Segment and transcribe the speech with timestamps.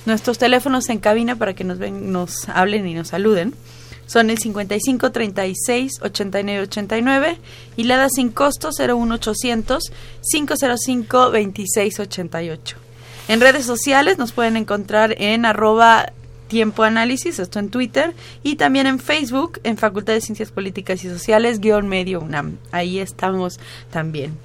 [0.06, 3.56] Nuestros teléfonos en cabina para que nos, ven, nos hablen y nos saluden
[4.08, 7.38] son el 55 36 89 89
[7.76, 9.92] y la da sin costo 01800
[10.32, 12.78] 505 26 88.
[13.28, 16.12] En redes sociales nos pueden encontrar en arroba
[16.48, 21.60] tiempo esto en Twitter, y también en Facebook, en Facultad de Ciencias Políticas y Sociales,
[21.60, 22.58] guion medio UNAM.
[22.72, 23.60] Ahí estamos
[23.92, 24.38] también.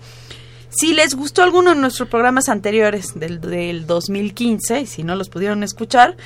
[0.70, 5.28] Si les gustó alguno de nuestros programas anteriores del, del 2015, y si no los
[5.28, 6.16] pudieron escuchar,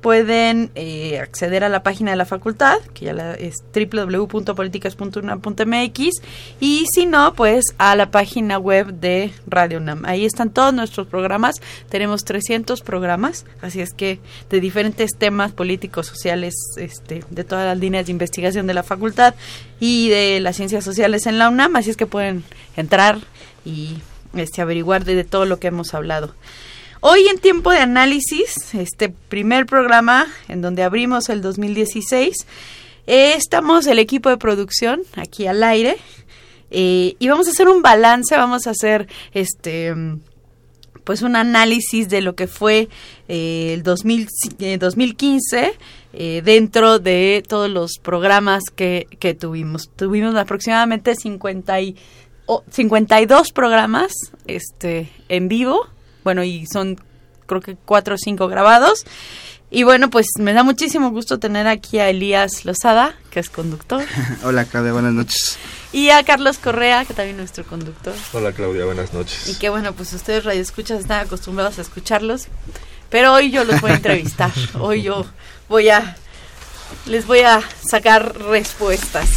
[0.00, 6.22] pueden eh, acceder a la página de la facultad, que ya la, es www.políticas.unam.mx,
[6.60, 10.04] y si no, pues a la página web de Radio UNAM.
[10.04, 11.54] Ahí están todos nuestros programas.
[11.88, 14.18] Tenemos 300 programas, así es que
[14.50, 19.34] de diferentes temas políticos, sociales, este, de todas las líneas de investigación de la facultad
[19.78, 22.42] y de las ciencias sociales en la UNAM, así es que pueden
[22.76, 23.18] entrar
[23.64, 23.98] y
[24.34, 26.34] este, averiguar de, todo lo que hemos hablado.
[27.00, 32.34] Hoy en tiempo de análisis, este primer programa en donde abrimos el 2016,
[33.06, 35.96] eh, estamos el equipo de producción aquí al aire
[36.72, 39.94] eh, y vamos a hacer un balance, vamos a hacer este
[41.04, 42.88] pues un análisis de lo que fue
[43.28, 45.78] eh, el 2015
[46.42, 49.88] dentro de todos los programas que, que tuvimos.
[49.94, 51.96] Tuvimos aproximadamente 50 y
[52.70, 54.12] 52 programas
[54.46, 55.86] este, en vivo,
[56.28, 57.00] bueno, y son
[57.46, 59.06] creo que cuatro o cinco grabados.
[59.70, 64.04] Y bueno, pues me da muchísimo gusto tener aquí a Elías Lozada, que es conductor.
[64.44, 65.56] Hola Claudia, buenas noches.
[65.90, 68.12] Y a Carlos Correa, que también es nuestro conductor.
[68.34, 69.48] Hola Claudia, buenas noches.
[69.48, 72.48] Y que bueno, pues ustedes radioescuchas están acostumbrados a escucharlos,
[73.08, 74.52] pero hoy yo los voy a entrevistar.
[74.78, 75.24] hoy yo
[75.70, 76.14] voy a
[77.06, 79.30] les voy a sacar respuestas.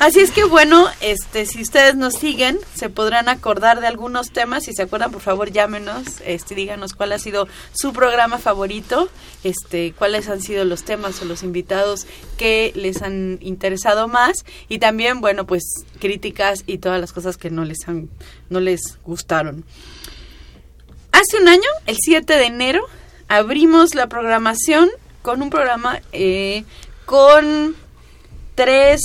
[0.00, 4.64] Así es que bueno, este, si ustedes nos siguen, se podrán acordar de algunos temas.
[4.64, 9.08] Si se acuerdan, por favor, llámenos, este, díganos cuál ha sido su programa favorito,
[9.44, 12.06] este, cuáles han sido los temas o los invitados
[12.36, 15.62] que les han interesado más y también, bueno, pues
[16.00, 18.10] críticas y todas las cosas que no les han,
[18.50, 19.64] no les gustaron.
[21.12, 22.84] Hace un año, el 7 de enero,
[23.28, 24.90] abrimos la programación
[25.22, 26.64] con un programa eh,
[27.06, 27.76] con
[28.54, 29.00] tres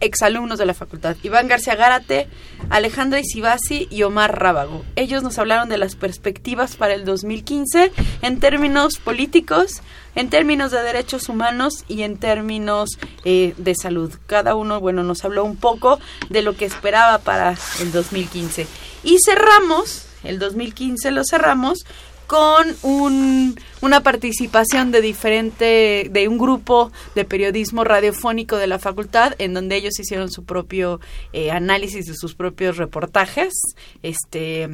[0.00, 2.28] exalumnos de la facultad, Iván García Gárate,
[2.70, 4.84] Alejandra Isibasi y Omar Rábago.
[4.96, 7.92] Ellos nos hablaron de las perspectivas para el 2015
[8.22, 9.82] en términos políticos,
[10.14, 14.12] en términos de derechos humanos y en términos eh, de salud.
[14.26, 15.98] Cada uno, bueno, nos habló un poco
[16.28, 18.66] de lo que esperaba para el 2015.
[19.04, 21.84] Y cerramos, el 2015 lo cerramos
[22.28, 29.34] con un, una participación de diferente, de un grupo de periodismo radiofónico de la facultad,
[29.38, 31.00] en donde ellos hicieron su propio
[31.32, 33.54] eh, análisis de sus propios reportajes,
[34.02, 34.68] este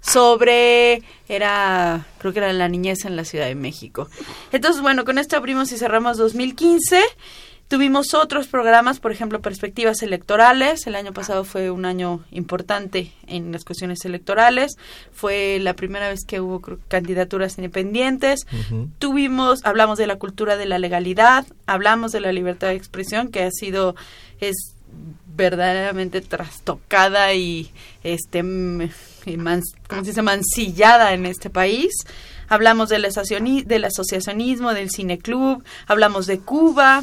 [0.00, 4.08] sobre era creo que era la niñez en la Ciudad de México.
[4.50, 7.00] Entonces, bueno, con esto abrimos y cerramos 2015.
[7.72, 10.86] Tuvimos otros programas, por ejemplo, perspectivas electorales.
[10.86, 14.76] El año pasado fue un año importante en las cuestiones electorales.
[15.10, 18.46] Fue la primera vez que hubo candidaturas independientes.
[18.98, 23.42] Tuvimos, hablamos de la cultura de la legalidad, hablamos de la libertad de expresión, que
[23.42, 23.96] ha sido,
[24.38, 24.74] es
[25.34, 27.70] verdaderamente trastocada y
[28.04, 31.94] este se dice mancillada en este país
[32.48, 33.06] hablamos del,
[33.64, 37.02] del asociacionismo del cineclub hablamos de Cuba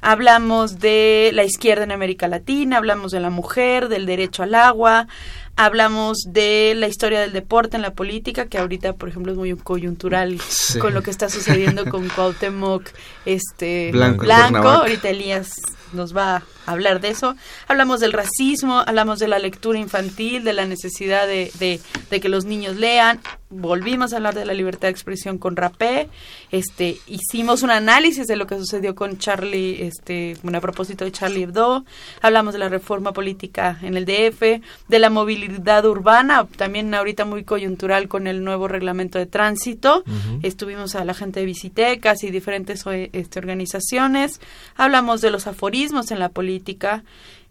[0.00, 5.08] Hablamos de la izquierda en América Latina, hablamos de la mujer, del derecho al agua,
[5.56, 9.54] hablamos de la historia del deporte en la política, que ahorita, por ejemplo, es muy
[9.56, 10.38] coyuntural
[10.80, 12.88] con lo que está sucediendo con Cuauhtémoc
[13.24, 14.24] este, Blanco.
[14.24, 14.68] Blanco.
[14.68, 15.52] Ahorita Elías
[15.92, 17.34] nos va a hablar de eso.
[17.66, 22.44] Hablamos del racismo, hablamos de la lectura infantil, de la necesidad de, de, que los
[22.44, 23.20] niños lean.
[23.50, 26.08] Volvimos a hablar de la libertad de expresión con Rapé.
[26.50, 31.12] Este, hicimos un análisis de lo que sucedió con Charlie, este, bueno, a propósito de
[31.12, 31.86] Charlie Hebdo.
[32.20, 37.44] Hablamos de la reforma política en el DF, de la movilidad urbana, también ahorita muy
[37.44, 40.04] coyuntural con el nuevo reglamento de tránsito.
[40.42, 44.42] Estuvimos a la gente de Visitecas y diferentes este, organizaciones.
[44.76, 47.02] Hablamos de los aforismos en la política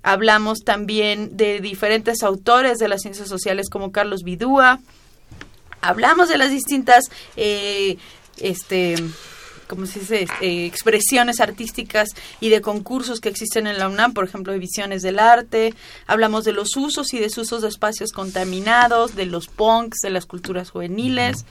[0.03, 4.79] Hablamos también de diferentes autores de las ciencias sociales como Carlos Bidúa.
[5.81, 7.97] Hablamos de las distintas, eh,
[8.37, 8.95] este,
[9.67, 10.27] como se dice?
[10.41, 12.09] Eh, expresiones artísticas
[12.39, 15.73] y de concursos que existen en la UNAM, por ejemplo, de visiones del arte.
[16.07, 20.71] Hablamos de los usos y desusos de espacios contaminados, de los punks, de las culturas
[20.71, 21.45] juveniles.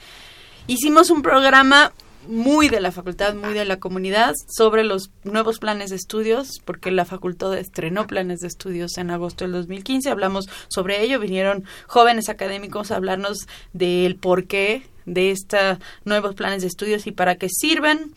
[0.67, 1.93] Hicimos un programa
[2.28, 6.90] muy de la facultad, muy de la comunidad, sobre los nuevos planes de estudios, porque
[6.90, 10.11] la facultad estrenó planes de estudios en agosto del 2015.
[10.11, 16.69] Hablamos sobre ello, vinieron jóvenes académicos a hablarnos del porqué de estos nuevos planes de
[16.69, 18.12] estudios y para qué sirven.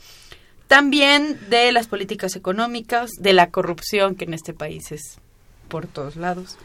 [0.68, 5.20] También de las políticas económicas, de la corrupción que en este país es
[5.68, 6.58] por todos lados.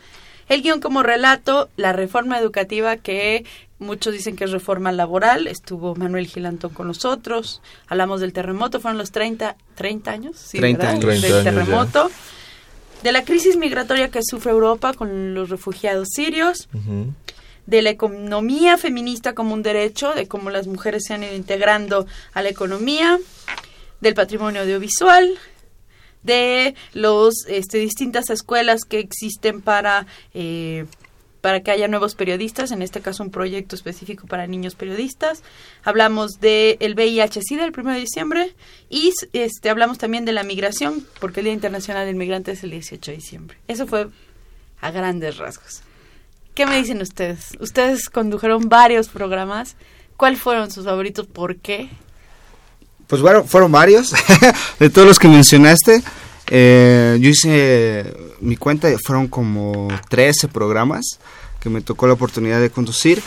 [0.48, 3.46] El guion como relato, la reforma educativa que
[3.84, 5.46] Muchos dicen que es reforma laboral.
[5.46, 7.60] Estuvo Manuel Gilantón con nosotros.
[7.86, 8.80] Hablamos del terremoto.
[8.80, 10.36] Fueron los 30, 30 años.
[10.38, 11.22] Sí, 30 años.
[11.22, 12.10] del terremoto.
[13.02, 16.68] De la crisis migratoria que sufre Europa con los refugiados sirios.
[17.66, 20.14] De la economía feminista como un derecho.
[20.14, 23.18] De cómo las mujeres se han ido integrando a la economía.
[24.00, 25.38] Del patrimonio audiovisual
[26.22, 30.86] de los este, distintas escuelas que existen para eh,
[31.44, 35.42] para que haya nuevos periodistas, en este caso un proyecto específico para niños periodistas.
[35.82, 38.56] Hablamos del el VIH-Sida el 1 de diciembre
[38.88, 42.70] y este, hablamos también de la migración, porque el Día Internacional del Migrante es el
[42.70, 43.58] 18 de diciembre.
[43.68, 44.08] Eso fue
[44.80, 45.82] a grandes rasgos.
[46.54, 47.48] ¿Qué me dicen ustedes?
[47.60, 49.76] Ustedes condujeron varios programas.
[50.16, 51.26] ¿Cuáles fueron sus favoritos?
[51.26, 51.90] ¿Por qué?
[53.06, 54.14] Pues bueno, fueron varios.
[54.78, 56.02] de todos los que mencionaste,
[56.48, 61.18] eh, yo hice mi cuenta, fueron como 13 programas
[61.60, 63.22] que me tocó la oportunidad de conducir.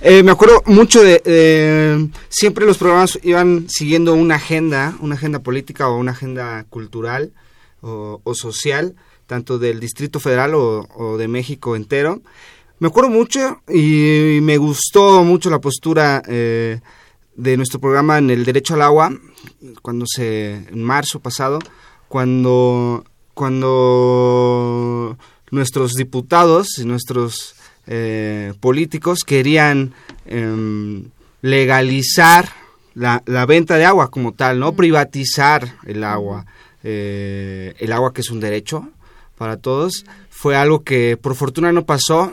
[0.00, 5.88] Eh, me acuerdo mucho de, siempre los programas iban siguiendo una agenda, una agenda política
[5.88, 7.32] o una agenda cultural
[7.82, 8.94] o, social,
[9.26, 12.22] tanto del Distrito Federal o, de México entero.
[12.78, 16.80] Me acuerdo mucho y, me gustó mucho la postura eh,
[17.36, 19.12] de nuestro programa en el derecho al agua,
[19.82, 21.60] cuando se, en marzo pasado,
[22.12, 25.16] cuando, cuando
[25.50, 27.54] nuestros diputados y nuestros
[27.86, 29.94] eh, políticos querían
[30.26, 31.04] em,
[31.40, 32.50] legalizar
[32.92, 36.44] la, la, venta de agua como tal, no privatizar el agua,
[36.84, 38.90] eh, el agua que es un derecho
[39.38, 42.30] para todos, fue algo que por fortuna no pasó.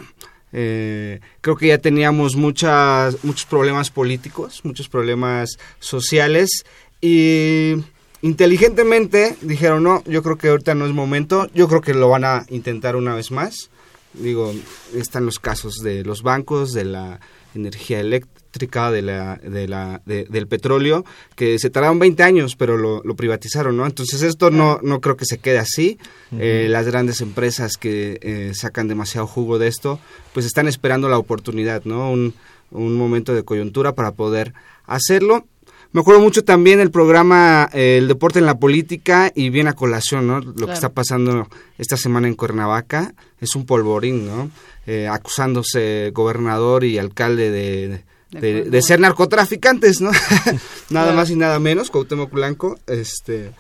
[0.52, 6.66] Eh, creo que ya teníamos muchas, muchos problemas políticos, muchos problemas sociales
[7.00, 7.76] y
[8.22, 12.26] inteligentemente dijeron, no, yo creo que ahorita no es momento, yo creo que lo van
[12.26, 13.70] a intentar una vez más.
[14.14, 14.54] Digo,
[14.96, 17.20] están los casos de los bancos, de la
[17.54, 23.16] energía eléctrica, de la, de la, del petróleo, que se tardaron 20 años, pero lo,
[23.16, 23.86] privatizaron, ¿no?
[23.86, 26.00] Entonces esto no, no creo que se quede así.
[26.32, 30.00] Eh, las grandes empresas que eh, sacan demasiado jugo de esto,
[30.34, 32.12] pues están esperando la oportunidad, ¿no?
[32.12, 32.34] Un,
[32.72, 34.54] un momento de coyuntura para poder
[34.86, 35.46] hacerlo.
[35.92, 39.74] Me acuerdo mucho también el programa eh, El deporte en la política y bien a
[39.74, 40.40] colación, ¿no?
[40.40, 41.48] Lo que está pasando
[41.80, 44.52] esta semana en Cuernavaca es un polvorín, ¿no?
[44.86, 48.04] Eh, acusándose gobernador y alcalde de,
[48.40, 50.12] de, ser narcotraficantes, ¿no?
[50.92, 53.52] nada más y nada menos, Cuauhtémoc Blanco, este,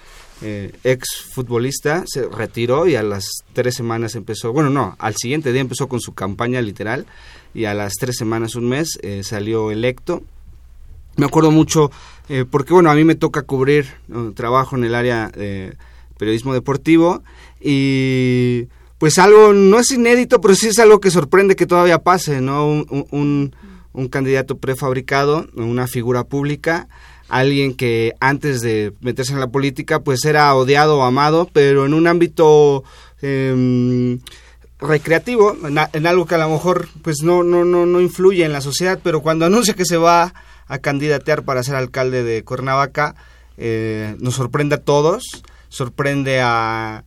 [0.43, 5.51] eh, ex futbolista, se retiró y a las tres semanas empezó, bueno, no, al siguiente
[5.51, 7.07] día empezó con su campaña literal
[7.55, 10.24] y a las tres semanas, un mes, salió electo
[11.19, 11.91] me acuerdo mucho,
[12.29, 13.88] eh, porque bueno, a mí me toca cubrir
[14.36, 15.75] trabajo en el área de
[16.17, 17.24] periodismo deportivo
[17.59, 18.67] y
[19.00, 22.67] pues algo no es inédito, pero sí es algo que sorprende que todavía pase, ¿no?
[22.67, 23.53] Un,
[23.93, 26.88] un, candidato prefabricado, una figura pública,
[27.27, 31.93] alguien que antes de meterse en la política pues era odiado o amado, pero en
[31.93, 32.83] un ámbito
[33.21, 34.19] em,
[34.79, 38.53] recreativo, en, en, algo que a lo mejor pues no, no, no, no influye en
[38.53, 40.33] la sociedad, pero cuando anuncia que se va
[40.69, 43.15] a candidatear para ser alcalde de Cuernavaca.
[43.57, 47.03] Eh, nos sorprende a todos, sorprende a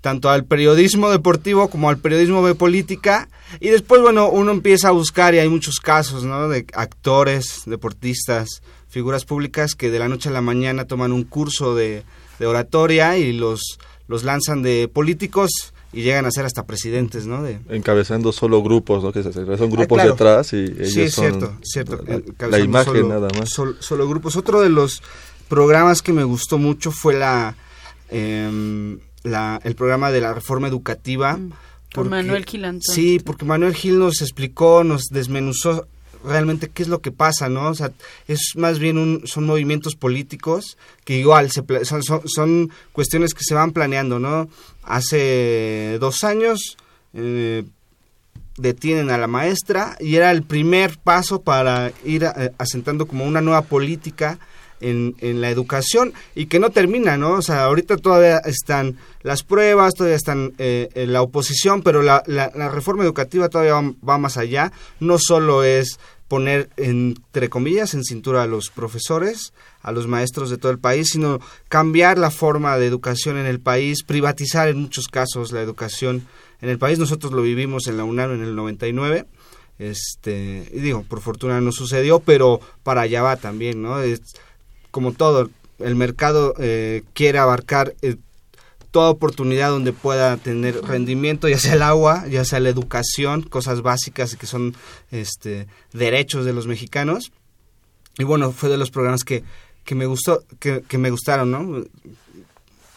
[0.00, 4.92] tanto al periodismo deportivo como al periodismo de política y después bueno uno empieza a
[4.92, 6.48] buscar y hay muchos casos ¿no?
[6.48, 11.74] de actores deportistas figuras públicas que de la noche a la mañana toman un curso
[11.74, 12.04] de,
[12.38, 15.50] de oratoria y los los lanzan de políticos
[15.96, 17.42] y llegan a ser hasta presidentes, ¿no?
[17.42, 17.58] De...
[17.70, 19.12] Encabezando solo grupos, ¿no?
[19.12, 22.04] Que son grupos ah, detrás y ellos sí, cierto, cierto.
[22.50, 23.48] La, imagen nada más.
[23.48, 24.36] Solo, grupos.
[24.36, 25.02] Otro de los
[25.48, 27.56] programas que me gustó mucho fue la,
[28.10, 31.38] eh, la el programa de la reforma educativa.
[31.38, 31.52] Mm,
[31.94, 35.88] por Manuel Gil Sí, porque Manuel Gil nos explicó, nos desmenuzó
[36.26, 37.68] realmente qué es lo que pasa, ¿no?
[37.68, 37.92] O sea,
[38.28, 43.54] es más bien un, son movimientos políticos que igual se, son, son, cuestiones que se
[43.54, 44.48] van planeando, ¿no?
[44.82, 46.76] Hace dos años
[47.14, 47.64] eh,
[48.56, 53.40] detienen a la maestra y era el primer paso para ir eh, asentando como una
[53.40, 54.38] nueva política
[54.80, 57.32] en, en, la educación y que no termina, ¿no?
[57.32, 62.50] O sea, ahorita todavía están las pruebas, todavía están eh, la oposición, pero la, la,
[62.68, 63.74] reforma educativa todavía
[64.06, 64.72] va, más allá.
[65.00, 69.52] No solo es poner entre comillas en cintura a los profesores,
[69.82, 73.60] a los maestros de todo el país, sino cambiar la forma de educación en el
[73.60, 76.26] país, privatizar en muchos casos la educación
[76.60, 76.98] en el país.
[76.98, 79.26] Nosotros lo vivimos en la UNAM en el 99.
[79.78, 84.00] Este, y digo, por fortuna no sucedió, pero para allá va también, ¿no?
[84.00, 84.20] Es,
[84.90, 88.16] como todo, el mercado eh, quiere abarcar eh,
[88.96, 93.82] toda oportunidad donde pueda tener rendimiento, ya sea el agua, ya sea la educación, cosas
[93.82, 94.74] básicas que son
[95.10, 97.30] este, derechos de los mexicanos.
[98.16, 99.44] Y bueno, fue de los programas que,
[99.84, 101.84] que me gustó, que, me gustaron, ¿no?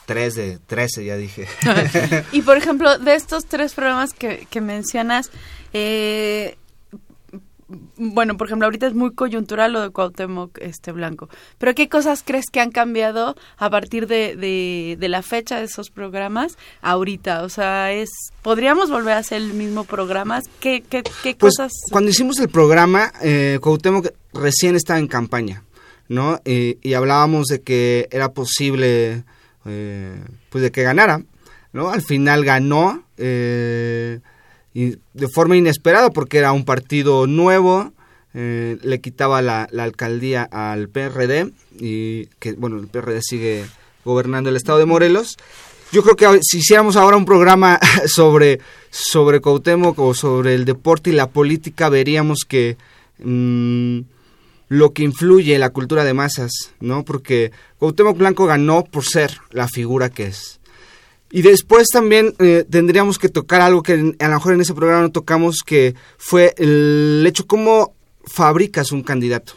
[0.05, 1.49] Tres de trece, ya dije.
[2.31, 5.31] y por ejemplo, de estos tres programas que, que mencionas,
[5.73, 6.55] eh,
[7.99, 12.23] bueno, por ejemplo, ahorita es muy coyuntural lo de Cuauhtémoc este, Blanco, pero ¿qué cosas
[12.25, 14.35] crees que han cambiado a partir de,
[14.97, 17.43] de, la fecha de esos programas ahorita?
[17.43, 18.09] O sea, es
[18.41, 20.41] ¿podríamos volver a hacer el mismo programa?
[20.59, 21.73] ¿Qué, qué, qué pues, cosas?
[21.91, 25.63] Cuando hicimos el programa, eh, Cuauhtémoc recién estaba en campaña,
[26.07, 26.39] ¿no?
[26.45, 29.23] y hablábamos de que era posible,
[29.65, 31.21] eh, pues de que ganara,
[31.73, 31.89] ¿no?
[31.89, 34.19] Al final ganó, eh,
[34.73, 37.91] y de forma inesperada porque era un partido nuevo,
[38.33, 43.65] eh, le quitaba la, alcaldía al PRD y que bueno, el PRD sigue
[44.05, 45.37] gobernando el estado de Morelos.
[45.91, 48.59] Yo creo que si hiciéramos ahora un programa sobre,
[48.91, 52.77] sobre o sobre el deporte y la política, veríamos que
[53.17, 54.01] mm,
[54.67, 57.03] lo que influye en la cultura de masas, ¿no?
[57.03, 60.58] Porque Cuauhtémoc Blanco ganó por ser la figura que es.
[61.31, 65.03] Y después también eh, tendríamos que tocar algo que a lo mejor en ese programa
[65.03, 67.93] no tocamos, que fue el hecho cómo
[68.25, 69.53] fabricas un candidato,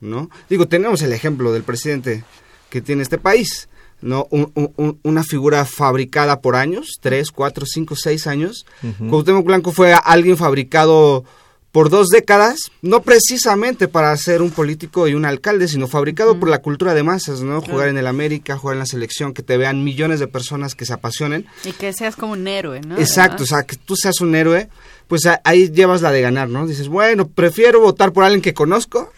[0.00, 0.30] ¿no?
[0.48, 2.24] Digo, tenemos el ejemplo del presidente
[2.70, 3.68] que tiene este país,
[4.00, 4.28] ¿no?
[4.30, 8.66] una figura fabricada por años, tres, cuatro, cinco, seis años.
[9.00, 11.24] Uh Blanco fue alguien fabricado
[11.76, 16.48] por dos décadas, no precisamente para ser un político y un alcalde, sino fabricado por
[16.48, 17.60] la cultura de masas, ¿no?
[17.60, 20.86] Jugar en el América, jugar en la selección, que te vean millones de personas que
[20.86, 21.44] se apasionen.
[21.64, 22.96] Y que seas como un héroe, ¿no?
[22.96, 24.70] Exacto, o sea, que tú seas un héroe,
[25.06, 26.66] pues ahí llevas la de ganar, ¿no?
[26.66, 29.12] Dices, bueno, prefiero votar por alguien que conozco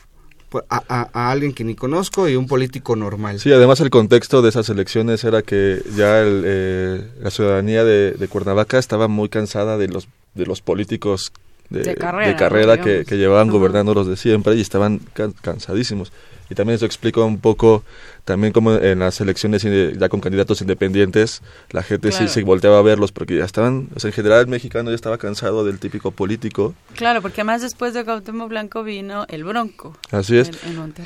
[0.69, 3.39] a, alguien que ni conozco y un político normal.
[3.39, 8.27] Sí, además el contexto de esas elecciones era que ya eh, la ciudadanía de, de,
[8.27, 11.31] Cuernavaca estaba muy cansada de los, de los políticos
[11.71, 15.01] de, carrera, que, llevaban gobernando los de siempre y estaban
[15.41, 16.13] cansadísimos.
[16.51, 17.85] Y también eso explica un poco
[18.29, 19.63] también como en las elecciones
[19.99, 21.41] ya con candidatos independientes,
[21.71, 24.49] la gente sí se volteaba a verlos porque ya estaban, o sea, en general el
[24.49, 26.75] mexicano ya estaba cansado del típico político.
[26.95, 29.97] Claro, porque además después de Cuauhtémoc Blanco vino el Bronco.
[30.11, 30.51] Así es.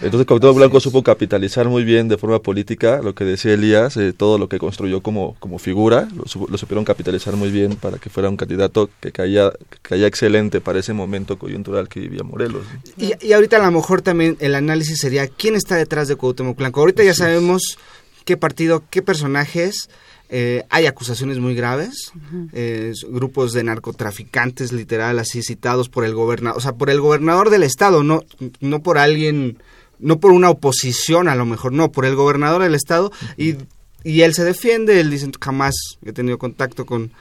[0.00, 4.12] Entonces Cuauhtémoc Blanco supo capitalizar muy bien de forma política lo que decía Elías, eh,
[4.12, 8.30] todo lo que construyó como, como figura, lo, supieron capitalizar muy bien para que fuera
[8.30, 12.66] un candidato que caía, caía excelente para ese momento coyuntural que vivía Morelos.
[12.96, 16.56] Y, y ahorita a lo mejor también el análisis sería quién está detrás de Cuauhtémoc
[16.56, 16.80] Blanco.
[16.80, 17.78] Ahorita ya sabemos
[18.24, 19.88] qué partido, qué personajes.
[20.34, 22.10] Eh, hay acusaciones muy graves,
[22.54, 27.50] eh, grupos de narcotraficantes, literal, así citados por el gobernador, o sea, por el gobernador
[27.50, 28.24] del estado, no,
[28.60, 29.58] no por alguien,
[29.98, 33.56] no por una oposición a lo mejor, no, por el gobernador del estado, y,
[34.04, 37.12] y él se defiende, él dice, jamás he tenido contacto con,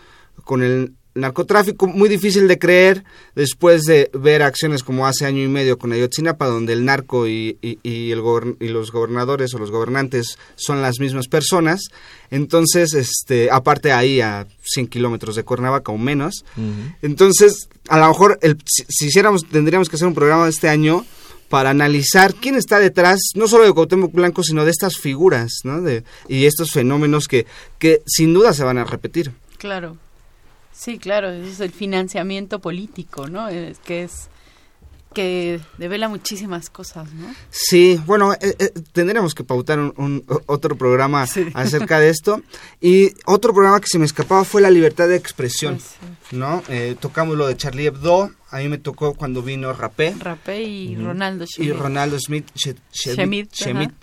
[0.46, 3.04] con el narcotráfico muy difícil de creer
[3.36, 7.58] después de ver acciones como hace año y medio con Ayotzinapa, donde el narco y,
[7.62, 8.22] y, el
[8.60, 11.82] y los gobernadores o los gobernantes son las mismas personas.
[12.30, 16.46] Entonces, este, aparte ahí a 100 kilómetros de Cuernavaca o menos.
[17.02, 21.06] Entonces, a lo mejor el, si, hiciéramos, tendríamos que hacer un programa este año
[21.50, 25.82] para analizar quién está detrás, no solo de Cuauhtémoc Blanco, sino de estas figuras, ¿no?
[25.82, 27.46] De, y estos fenómenos que,
[27.78, 29.34] que sin duda se van a repetir.
[29.58, 29.98] Claro.
[30.74, 33.48] Sí, claro, eso es el financiamiento político, ¿no?
[33.48, 34.30] Es, que es
[35.14, 37.34] que devela muchísimas cosas, ¿no?
[37.50, 41.24] Sí, bueno, eh, eh, tendremos que pautar un, otro programa
[41.54, 42.42] acerca de esto.
[42.80, 46.64] Y otro programa que se me escapaba fue la libertad de expresión, pues ¿no?
[46.70, 50.16] Eh, tocamos lo de Charlie Hebdo, a mí me tocó cuando vino Rapé.
[50.18, 51.68] Rapé y Ronaldo Schmidt.
[51.68, 53.94] Y Ronaldo Smith, Schmidt,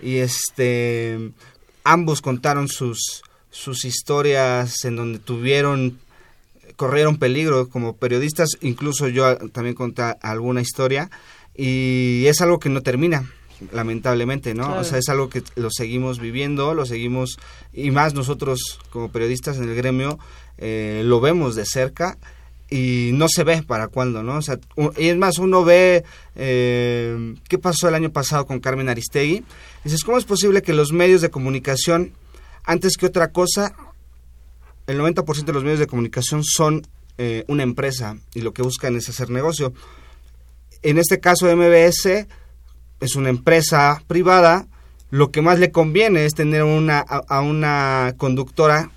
[0.00, 1.32] Y este,
[1.84, 5.98] ambos contaron sus, sus historias en donde tuvieron
[6.76, 11.10] corrieron peligro como periodistas, incluso yo también conté alguna historia
[11.54, 13.28] y es algo que no termina
[13.72, 14.78] lamentablemente, ¿no?
[14.78, 17.38] O sea, es algo que lo seguimos viviendo, lo seguimos,
[17.72, 20.18] y más nosotros como periodistas en el gremio,
[20.58, 22.18] eh, lo vemos de cerca
[22.68, 24.36] y no se ve para cuándo, ¿no?
[24.36, 24.58] O sea,
[24.96, 26.04] y es más, uno ve
[26.34, 29.44] eh, qué pasó el año pasado con Carmen Aristegui,
[29.84, 32.12] dices, ¿cómo es posible que los medios de comunicación,
[32.64, 33.74] antes que otra cosa,
[34.86, 36.86] el 90% de los medios de comunicación son
[37.18, 39.72] eh, una empresa y lo que buscan es hacer negocio.
[40.82, 42.26] En este caso MBS
[43.00, 44.66] es una empresa privada,
[45.10, 48.90] lo que más le conviene es tener una, a, una conductora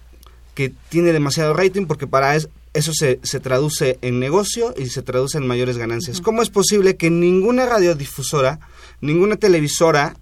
[0.53, 2.49] que tiene demasiado rating porque para eso
[2.93, 6.19] se, se, traduce en negocio y se traduce en mayores ganancias.
[6.21, 8.59] ¿Cómo es posible que ninguna radiodifusora,
[9.01, 10.17] ninguna televisora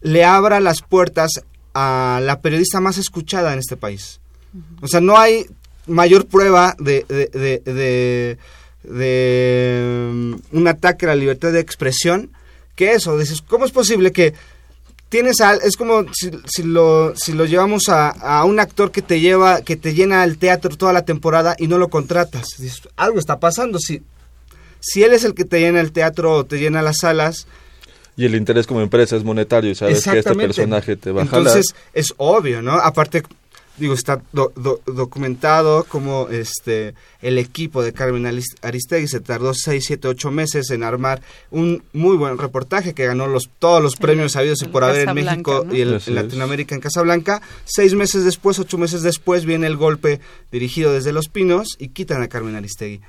[0.00, 1.30] le abra las puertas
[1.74, 4.20] a la periodista más escuchada en este país?
[4.80, 5.46] O sea, no hay
[5.86, 8.38] mayor prueba de, de,
[8.84, 12.30] de, mm, un ataque a la libertad de expresión
[12.76, 13.18] que eso.
[13.18, 14.34] Dices, ¿cómo es posible que
[15.08, 19.02] tienes a, es como si, si, lo, si lo llevamos a, a, un actor que
[19.02, 22.46] te lleva, que te llena el teatro toda la temporada y no lo contratas?
[22.58, 23.78] Dices, algo está pasando.
[23.78, 24.02] Si,
[24.80, 27.46] si él es el que te llena el teatro o te llena las salas,
[28.18, 31.24] y el interés como empresa es monetario y sabes que este personaje te va a
[31.24, 32.72] Entonces, es obvio, ¿no?
[32.72, 33.22] Aparte,
[33.78, 38.26] digo, está documentado como este el equipo de Carmen
[38.62, 43.26] Aristegui se tardó 6, 7, 8 meses en armar un muy buen reportaje que ganó
[43.26, 47.42] los todos los premios habidos y por haber en México y en Latinoamérica en Casablanca.
[47.64, 52.22] Seis meses después, ocho meses después, viene el golpe dirigido desde Los Pinos y quitan
[52.22, 53.00] a Carmen Aristegui.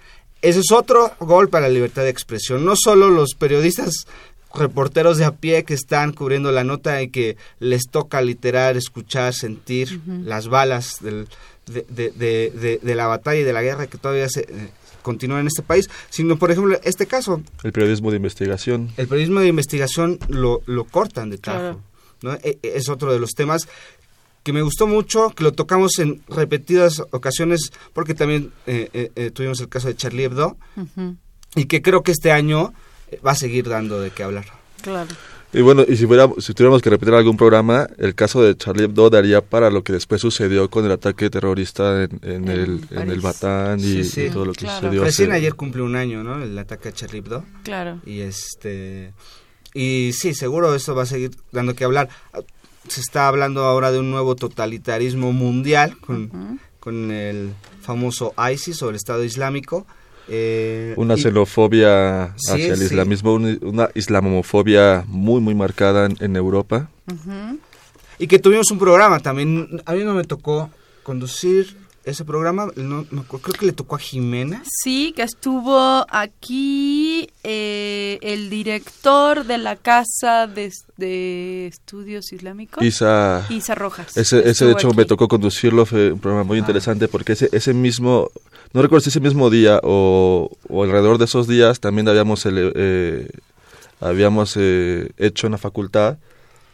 [0.42, 2.64] Ese es otro golpe a la libertad de expresión.
[2.64, 4.06] No solo los periodistas
[4.54, 9.34] reporteros de a pie que están cubriendo la nota y que les toca literar, escuchar,
[9.34, 11.28] sentir las balas del,
[11.68, 14.70] de, de, de, la batalla y de la guerra que todavía se eh,
[15.02, 17.42] continúa en este país, sino por ejemplo este caso.
[17.64, 18.90] El periodismo de investigación.
[18.98, 21.82] El periodismo de investigación lo, lo cortan de trabajo.
[22.22, 22.34] ¿no?
[22.34, 23.68] E, e, es otro de los temas
[24.44, 29.60] que me gustó mucho, que lo tocamos en repetidas ocasiones, porque también eh, eh, tuvimos
[29.60, 30.58] el caso de Charlie Hebdo,
[31.56, 32.74] y que creo que este año
[33.26, 34.46] va a seguir dando de qué hablar.
[34.82, 35.10] Claro.
[35.52, 39.10] Y bueno, y si, si tuviéramos que repetir algún programa, el caso de Charlie Hebdo
[39.10, 43.80] daría para lo que después sucedió con el ataque terrorista en, el, en el Batán
[43.80, 45.04] y, todo lo que sucedió.
[45.04, 46.42] Recién ayer cumple un año, ¿no?
[46.42, 47.44] El ataque a Charlie Hebdo.
[47.64, 48.00] Claro.
[48.06, 49.14] Y este...
[49.74, 52.10] Y sí, seguro esto va a seguir dando que hablar.
[52.88, 58.90] Se está hablando ahora de un nuevo totalitarismo mundial con, con el famoso ISIS o
[58.90, 59.88] el Estado Islámico
[60.30, 66.90] eh, una xenofobia hacia el islamismo, una islamofobia muy, muy marcada en, Europa.
[68.20, 69.82] Y que tuvimos un programa también.
[69.86, 70.70] A mí no me tocó
[71.04, 74.64] conducir, ese programa, no, creo que le tocó a Jimena.
[74.84, 82.84] Sí, que estuvo aquí eh, el director de la Casa de, Estudios Islámicos.
[82.84, 84.18] Isa, Isa Rojas.
[84.18, 86.62] Ese, ese de hecho me tocó conducirlo, fue un programa muy ah.
[86.62, 88.30] interesante porque ese, ese mismo,
[88.74, 93.30] no recuerdo si ese mismo día o, alrededor de esos días también habíamos, eh,
[94.00, 96.18] habíamos eh, hecho en la facultad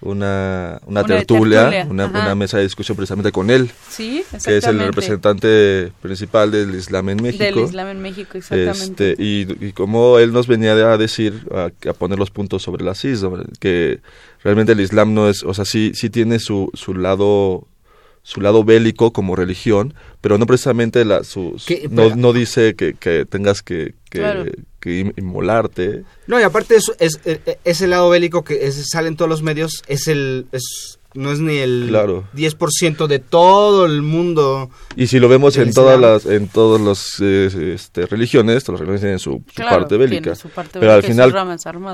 [0.01, 5.91] una, una, tertulia, Una, mesa de discusión precisamente con él, sí, que es el representante
[6.01, 7.43] principal del Islam en México.
[7.43, 9.11] Del Islam en México, exactamente.
[9.11, 13.25] Este, y, como él nos venía a decir, a, poner los puntos sobre la CIS,
[13.59, 14.01] que
[14.43, 17.67] realmente el Islam no es, o sea, sí, sí tiene su, su lado
[18.21, 23.23] su lado bélico como religión, pero no precisamente la, su, no, no, dice que, que
[23.23, 24.51] tengas que, que,
[24.91, 26.03] inmolarte.
[26.27, 27.19] No, y aparte es, es,
[27.63, 30.47] ese lado bélico que es, sale en todos los medios, es el...
[30.51, 32.25] Es, no es ni el claro.
[32.35, 34.69] 10% de todo el mundo.
[34.95, 38.87] Y si lo vemos en todas las en todas las eh, este, religiones, todas las
[38.87, 40.33] religiones tienen su, parte bélica.
[40.73, 41.33] pero al final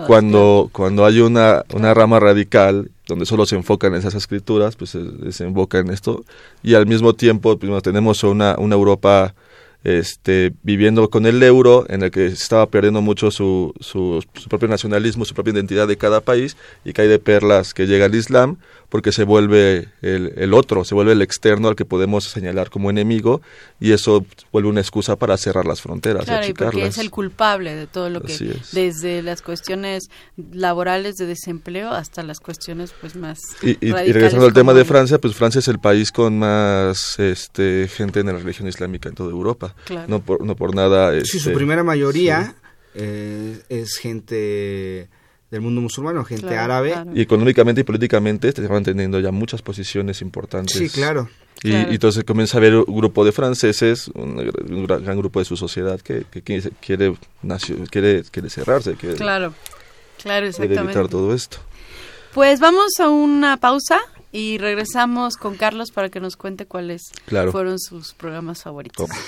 [0.07, 4.91] cuando cuando hay una una rama radical donde solo se enfocan en esas escrituras, pues
[4.91, 6.23] se, se enfoca en esto
[6.63, 9.35] y al mismo tiempo pues, tenemos una una Europa
[9.83, 14.49] este, viviendo con el euro, en el que se estaba perdiendo mucho su, su, su,
[14.49, 18.05] propio nacionalismo, su propia identidad de cada país, y que hay de perlas que llega
[18.05, 18.57] al Islam,
[18.91, 22.89] porque se vuelve el, el, otro, se vuelve el externo al que podemos señalar como
[22.89, 23.41] enemigo
[23.79, 26.25] y eso vuelve una excusa para cerrar las fronteras.
[26.25, 30.09] Claro, y porque es el culpable de todo lo que, desde las cuestiones
[30.51, 35.19] laborales de desempleo hasta las cuestiones pues más y, y, regresando al tema de Francia,
[35.19, 39.31] pues Francia es el país con más este gente en la religión islámica en toda
[39.31, 39.70] Europa.
[40.07, 41.13] No por no por nada.
[41.21, 42.55] sí, su este, primera mayoría
[42.93, 45.09] eh, es gente
[45.49, 46.95] del mundo musulmano, gente árabe.
[47.13, 50.77] Y económicamente y políticamente se van teniendo ya muchas posiciones importantes.
[50.77, 51.29] Sí, claro.
[51.63, 54.37] Y, entonces comienza a haber un grupo de franceses, un,
[54.87, 59.53] gran grupo de su sociedad que, quiere, quiere, quiere cerrarse, quiere, claro,
[60.23, 60.83] claro, exactamente.
[60.83, 61.57] evitar todo esto.
[62.33, 63.99] Pues vamos a una pausa
[64.31, 67.11] y regresamos con Carlos para que nos cuente cuáles
[67.51, 69.09] fueron sus programas favoritos.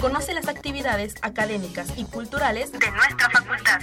[0.00, 3.80] Conoce las actividades académicas y culturales de nuestra facultad.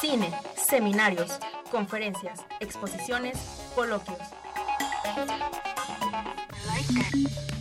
[0.00, 1.38] Cine, seminarios,
[1.70, 3.38] conferencias, exposiciones,
[3.76, 4.18] coloquios.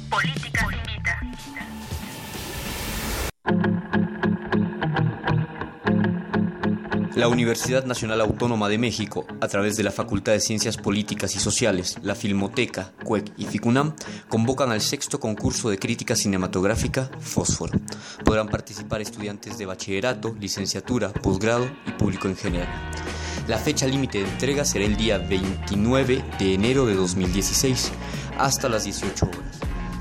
[0.10, 0.68] Política
[7.20, 11.40] La Universidad Nacional Autónoma de México, a través de la Facultad de Ciencias Políticas y
[11.40, 13.94] Sociales, la Filmoteca, CUEC y FICUNAM,
[14.30, 17.78] convocan al sexto concurso de crítica cinematográfica Fósforo.
[18.24, 22.70] Podrán participar estudiantes de bachillerato, licenciatura, posgrado y público en general.
[23.50, 27.92] La fecha límite de entrega será el día 29 de enero de 2016,
[28.38, 29.59] hasta las 18 horas.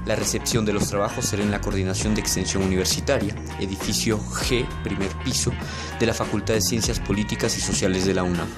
[0.09, 5.11] La recepción de los trabajos será en la Coordinación de Extensión Universitaria, edificio G, primer
[5.23, 5.53] piso,
[6.01, 8.49] de la Facultad de Ciencias Políticas y Sociales de la UNAM.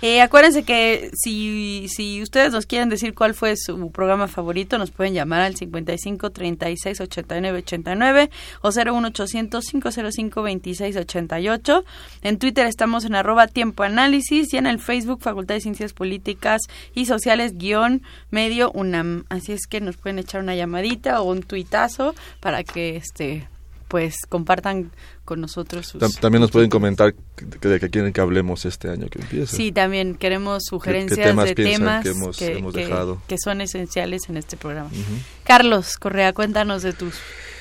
[0.00, 4.92] Eh, acuérdense que si, si ustedes nos quieren decir cuál fue su programa favorito, nos
[4.92, 8.30] pueden llamar al 55 36 89 89
[8.62, 11.84] o 01800 505 26 88.
[12.22, 16.62] En Twitter estamos en arroba tiempo análisis y en el Facebook Facultad de Ciencias Políticas
[16.94, 19.24] y Sociales guion medio UNAM.
[19.30, 23.48] Así es que nos pueden echar una llamadita o un tuitazo para que este
[23.88, 24.92] pues compartan
[25.24, 29.20] con nosotros sus También nos pueden comentar de qué quieren que hablemos este año que
[29.20, 29.56] empieza.
[29.56, 34.90] Sí, también queremos sugerencias de temas que, que, son esenciales en este programa.
[35.44, 37.14] Carlos Correa, cuéntanos de tus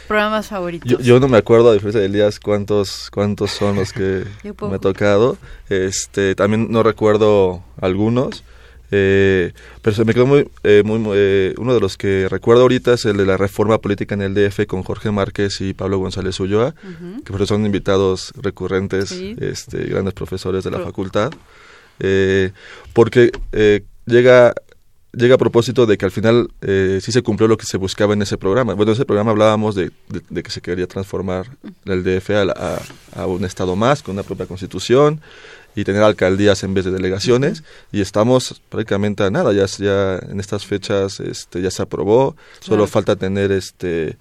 [0.07, 1.03] programas favoritos.
[1.03, 4.25] Yo, no me acuerdo, a diferencia de Elías, cuántos, cuántos son los que
[4.61, 5.37] me ha tocado.
[5.69, 8.43] Este, también no recuerdo algunos.
[8.89, 12.93] Eh, pero se me quedó muy, eh, muy eh, uno de los que recuerdo ahorita
[12.93, 16.39] es el de la reforma política en el DF con Jorge Márquez y Pablo González
[16.39, 16.73] Ulloa,
[17.25, 21.31] que son invitados recurrentes, este, grandes profesores de la facultad,
[22.93, 23.31] porque
[24.05, 24.53] llega
[25.17, 28.13] llega a propósito de que al final eh, sí se cumplió lo que se buscaba
[28.13, 28.73] en ese programa.
[28.73, 29.91] Bueno, en ese programa hablábamos de,
[30.43, 31.47] que se quería transformar
[31.85, 35.21] el DF a, un Estado más, con una propia constitución
[35.77, 37.63] y tener alcaldías en vez de delegaciones.
[37.91, 42.87] Y estamos prácticamente a nada, ya, ya en estas fechas este, ya se aprobó, solo
[42.87, 44.17] falta tener este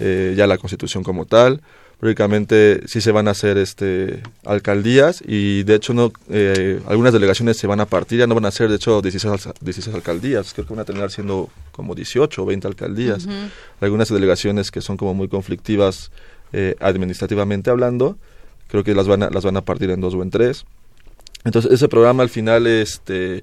[0.00, 1.60] eh, ya la constitución como tal
[1.98, 7.56] prácticamente sí se van a hacer este alcaldías y de hecho no eh, algunas delegaciones
[7.56, 10.64] se van a partir, ya no van a ser de hecho 16, 16 alcaldías, creo
[10.64, 13.26] que van a terminar siendo como 18 o 20 alcaldías.
[13.80, 16.12] Algunas delegaciones que son como muy conflictivas
[16.52, 18.16] eh, administrativamente hablando,
[18.68, 20.64] creo que las van a, las van a partir en dos o en tres.
[21.48, 23.42] Entonces ese programa al final este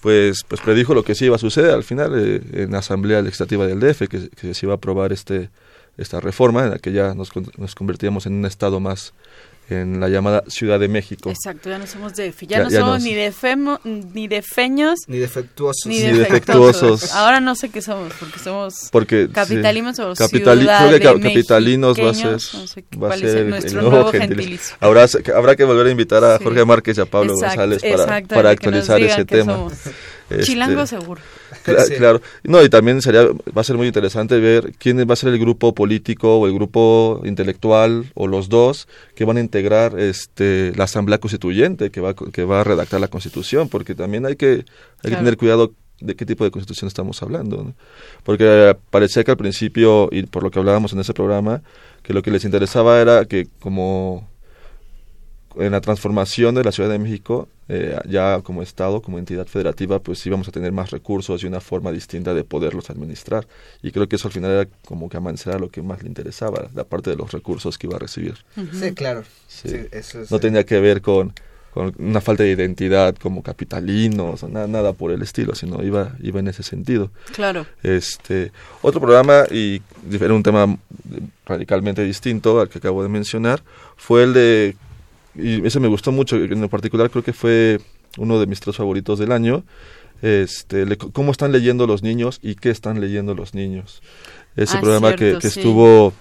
[0.00, 3.22] pues pues predijo lo que sí iba a suceder al final eh, en la asamblea
[3.22, 5.50] legislativa del DF que, que se iba a aprobar este
[5.96, 9.14] esta reforma en la que ya nos, nos convertíamos en un estado más
[9.68, 11.30] en la llamada Ciudad de México.
[11.30, 15.18] Exacto, ya no somos de ya, no somos ni de femo, ni de feños, ni
[15.18, 17.12] defectuosos, ni, defectuosos.
[17.12, 22.10] Ahora no sé qué somos, porque somos porque capitalinos o Capitali ciudad de capitalinos va
[22.10, 22.38] a ser,
[23.02, 24.76] va a ser nuestro nuevo gentilicio.
[24.80, 28.50] Habrá, habrá que volver a invitar a Jorge Márquez y a Pablo González para, para
[28.50, 29.68] actualizar ese tema.
[30.30, 31.20] Este, Chilango seguro.
[31.98, 35.32] Claro, No, y también sería, va a ser muy interesante ver quién va a ser
[35.32, 40.72] el grupo político o el grupo intelectual o los dos que van a integrar este
[40.76, 44.64] la Asamblea Constituyente que va, que va a redactar la Constitución, porque también hay que,
[45.02, 47.72] hay que tener cuidado de qué tipo de constitución estamos hablando.
[48.22, 51.62] Porque parecía que al principio, y por lo que hablábamos en ese programa,
[52.02, 54.28] que lo que les interesaba era que como
[55.56, 59.98] en la transformación de la Ciudad de México, eh, ya como Estado, como entidad federativa,
[59.98, 63.46] pues íbamos a tener más recursos y una forma distinta de poderlos administrar.
[63.82, 66.68] Y creo que eso al final era como que a lo que más le interesaba,
[66.74, 68.36] la parte de los recursos que iba a recibir.
[68.72, 69.24] Sí, claro.
[70.30, 71.32] no tenía que ver con,
[71.74, 76.14] con, una falta de identidad como capitalinos o nada, nada por el estilo, sino iba,
[76.22, 77.10] iba en ese sentido.
[77.34, 77.66] Claro.
[77.82, 78.52] Este,
[78.82, 79.82] otro programa, y
[80.20, 80.78] era un tema
[81.44, 83.62] radicalmente distinto al que acabo de mencionar,
[83.96, 84.76] fue el de
[85.38, 87.80] y ese me gustó mucho, en particular creo que fue
[88.18, 89.64] uno de mis tres favoritos del año,
[90.22, 94.02] este, cómo están leyendo los niños y qué están leyendo los niños.
[94.56, 96.12] Ese ah, programa que, que estuvo...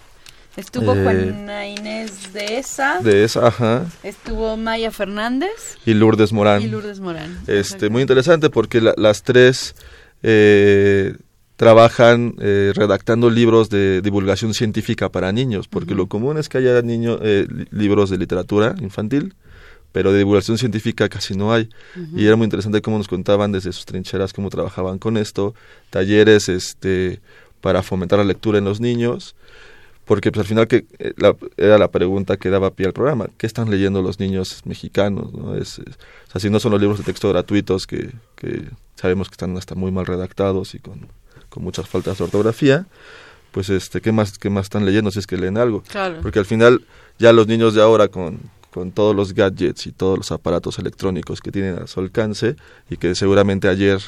[0.57, 3.01] Estuvo eh, Juana Inés de esa.
[3.01, 3.85] De esa, ajá.
[4.03, 5.77] Estuvo Maya Fernández.
[5.85, 6.61] Y Lourdes Morán.
[6.61, 7.39] Y Lourdes Morán.
[7.45, 9.75] Este, muy interesante porque las tres
[10.23, 11.13] eh,
[11.55, 16.81] trabajan eh, redactando libros de divulgación científica para niños, porque lo común es que haya
[16.81, 19.35] niños eh, libros de literatura infantil,
[19.91, 21.69] pero de divulgación científica casi no hay.
[22.13, 25.55] Y era muy interesante cómo nos contaban desde sus trincheras cómo trabajaban con esto,
[25.89, 27.21] talleres este
[27.61, 29.35] para fomentar la lectura en los niños,
[30.03, 31.13] porque pues al final que eh,
[31.55, 35.33] era la pregunta que daba pie al programa, ¿qué están leyendo los niños mexicanos?
[35.33, 35.55] ¿no?
[35.55, 38.65] Es, o sea, si no son los libros de texto gratuitos que, que
[38.95, 41.07] sabemos que están hasta muy mal redactados y con
[41.55, 42.85] con muchas faltas de ortografía,
[43.53, 45.83] pues este, ¿qué más, qué más están leyendo si es que leen algo?
[46.21, 46.85] Porque al final
[47.17, 48.39] ya los niños de ahora con,
[48.71, 52.57] con todos los gadgets y todos los aparatos electrónicos que tienen a su alcance
[52.89, 54.01] y que seguramente ayer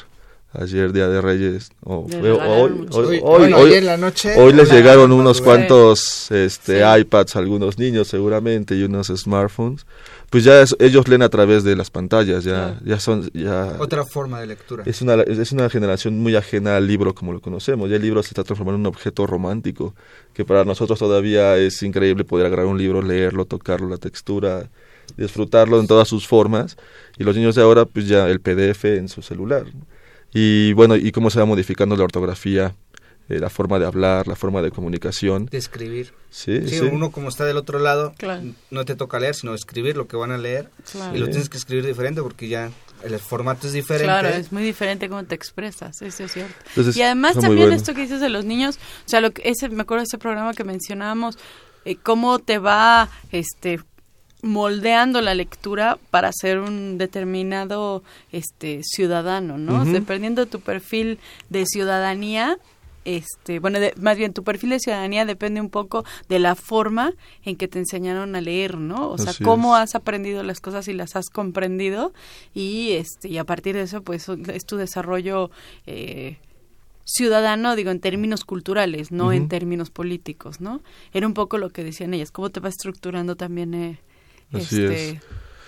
[0.52, 6.82] ayer día de Reyes o hoy, hoy, la noche, hoy les llegaron unos cuantos este
[7.00, 9.84] iPads a algunos niños seguramente y unos smartphones.
[10.30, 13.76] Pues ya ellos leen a través de las pantallas, ya, ya son, ya...
[13.78, 14.82] Otra forma de lectura.
[14.84, 18.22] Es una, es una generación muy ajena al libro como lo conocemos, ya el libro
[18.22, 19.94] se está transformando en un objeto romántico,
[20.34, 24.68] que para nosotros todavía es increíble poder agarrar un libro, leerlo, tocarlo, la textura,
[25.16, 26.76] disfrutarlo en todas sus formas,
[27.16, 29.64] y los niños de ahora pues ya el PDF en su celular.
[30.32, 32.74] Y bueno, y cómo se va modificando la ortografía
[33.28, 35.46] eh, la forma de hablar, la forma de comunicación.
[35.46, 36.14] De escribir.
[36.30, 38.14] Sí, sí, uno como está del otro lado,
[38.70, 40.70] no te toca leer, sino escribir lo que van a leer.
[41.14, 42.70] Y lo tienes que escribir diferente porque ya
[43.04, 44.06] el formato es diferente.
[44.06, 46.54] Claro, es muy diferente cómo te expresas, eso es cierto.
[46.98, 49.82] y además también esto que dices de los niños, o sea, lo que ese, me
[49.82, 51.36] acuerdo de ese programa que mencionábamos,
[51.84, 53.80] eh, cómo te va este
[54.42, 59.84] moldeando la lectura para ser un determinado este ciudadano, ¿no?
[59.84, 61.18] dependiendo de tu perfil
[61.50, 62.58] de ciudadanía,
[63.04, 67.56] este, bueno, más bien tu perfil de ciudadanía depende un poco de la forma en
[67.56, 69.08] que te enseñaron a leer, ¿no?
[69.08, 72.12] O sea, cómo has aprendido las cosas y las has comprendido
[72.52, 75.50] y este y a partir de eso pues es tu desarrollo
[75.86, 76.36] eh,
[77.06, 80.82] ciudadano, digo, en términos culturales, no en términos políticos, ¿no?
[81.14, 84.00] Era un poco lo que decían ellas, cómo te va estructurando también eh,
[84.52, 85.20] este,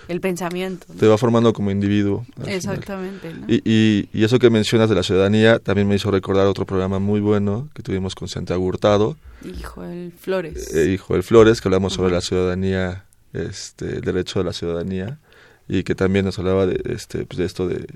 [0.07, 0.87] el pensamiento.
[0.99, 2.25] Te va formando como individuo.
[2.45, 3.33] Exactamente.
[3.47, 7.19] Y, y, eso que mencionas de la ciudadanía también me hizo recordar otro programa muy
[7.19, 9.15] bueno que tuvimos con Santiago Hurtado.
[9.43, 10.75] Hijo del Flores.
[10.75, 15.19] Eh, Hijo del Flores, que hablamos sobre la ciudadanía, este, el derecho de la ciudadanía,
[15.67, 17.87] y que también nos hablaba de, este, pues de esto de,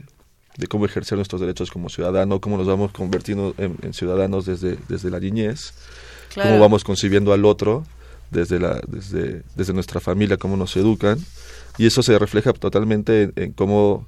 [0.57, 5.09] de cómo ejercer nuestros derechos como ciudadano, cómo nos vamos convirtiendo en, ciudadanos desde, desde
[5.09, 5.73] la niñez,
[6.33, 7.85] cómo vamos concibiendo al otro
[8.35, 11.19] desde, la, desde, desde nuestra familia, cómo nos educan,
[11.77, 14.07] y eso se refleja totalmente en, cómo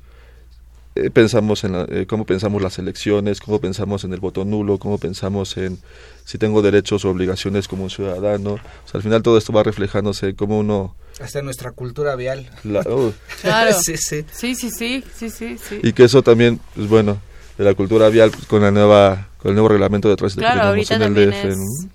[0.96, 4.98] eh, pensamos en eh, cómo pensamos las elecciones, cómo pensamos en el voto nulo, cómo
[4.98, 5.80] pensamos en
[6.26, 8.54] si tengo derechos o obligaciones como un ciudadano.
[8.54, 10.96] O sea, al final todo esto va reflejándose como uno...
[11.22, 12.50] Hasta nuestra cultura vial.
[12.86, 13.12] Oh.
[13.42, 13.74] claro.
[13.80, 14.26] sí, sí.
[14.32, 17.20] sí, sí, sí, sí, sí, Y que eso también, pues bueno,
[17.58, 20.74] de la cultura vial pues, con la nueva con el nuevo reglamento de tránsito claro,
[20.76, 21.88] que tenemos en el DF.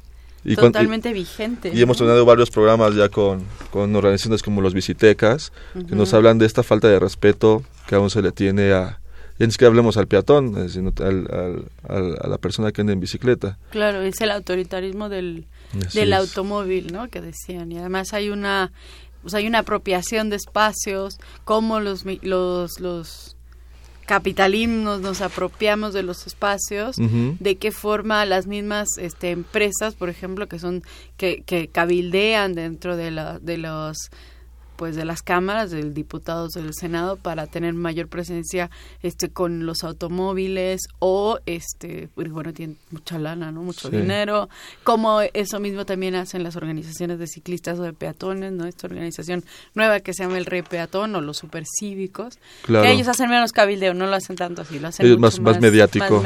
[0.44, 1.70] Y totalmente vigente.
[1.72, 5.52] Y hemos tenido varios programas ya con, con organizaciones como los Visitecas,
[5.88, 9.00] que nos hablan de esta falta de respeto que aún se le tiene a,
[9.38, 13.00] ya ni siquiera hablemos al peatón, eh, sino al, a la persona que anda en
[13.00, 13.59] bicicleta.
[13.70, 15.46] Claro, es el autoritarismo del,
[15.94, 17.09] del automóvil, ¿no?
[17.09, 17.72] Que decían.
[17.72, 18.72] Y además hay una,
[19.22, 23.32] pues hay una apropiación de espacios, como los, los, los
[24.07, 30.49] capitalismos nos apropiamos de los espacios, de qué forma las mismas este, empresas, por ejemplo,
[30.49, 30.83] que son
[31.17, 34.11] que, que cabildean dentro de, la, de los
[34.83, 38.68] pues de las cámaras del diputados del Senado para tener mayor presencia
[39.01, 44.49] este con los automóviles o este bueno tienen mucha lana no mucho dinero.
[44.83, 49.45] Como eso mismo también hacen las organizaciones de ciclistas o de peatones no esta organización
[49.77, 52.40] nueva que se llama el Rey Peatón o los supercívicos.
[52.62, 52.85] Claro.
[52.85, 56.25] que ellos hacen menos cabildeo no lo hacen tanto así lo hacen más, más, mediático,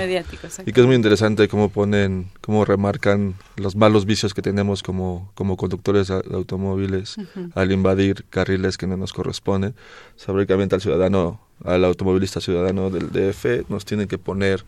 [0.64, 5.31] y que es muy interesante cómo ponen cómo remarcan los malos vicios que tenemos como
[5.35, 7.16] como conductores de automóviles
[7.55, 9.74] al invadir carriles que no nos corresponden.
[10.16, 14.64] Fabricamente al ciudadano, al automovilista ciudadano del DF, nos tienen que poner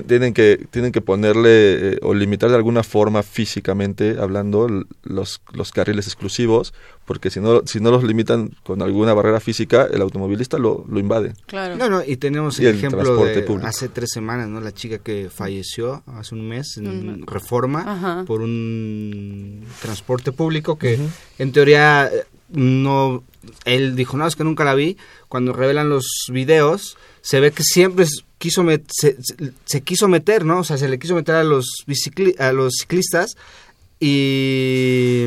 [0.00, 1.50] tienen que tienen que ponerle
[1.92, 4.66] eh, o limitar de alguna forma físicamente hablando
[5.02, 6.72] los, los carriles exclusivos
[7.04, 10.98] porque si no si no los limitan con alguna barrera física el automovilista lo, lo
[10.98, 11.34] invade.
[11.44, 11.76] Claro.
[11.76, 16.02] No, no, y tenemos el, ejemplo de hace tres semanas no la chica que falleció
[16.06, 20.98] hace un mes en Reforma por un transporte público que
[21.38, 22.10] en teoría
[22.52, 23.24] no
[23.64, 24.96] él dijo, no, es que nunca la vi.
[25.28, 28.06] Cuando revelan los videos, se ve que siempre
[28.38, 28.64] quiso
[29.64, 30.60] se, quiso meter, ¿no?
[30.60, 31.84] O sea, se le quiso meter a los,
[32.38, 33.36] a los ciclistas
[34.04, 35.26] y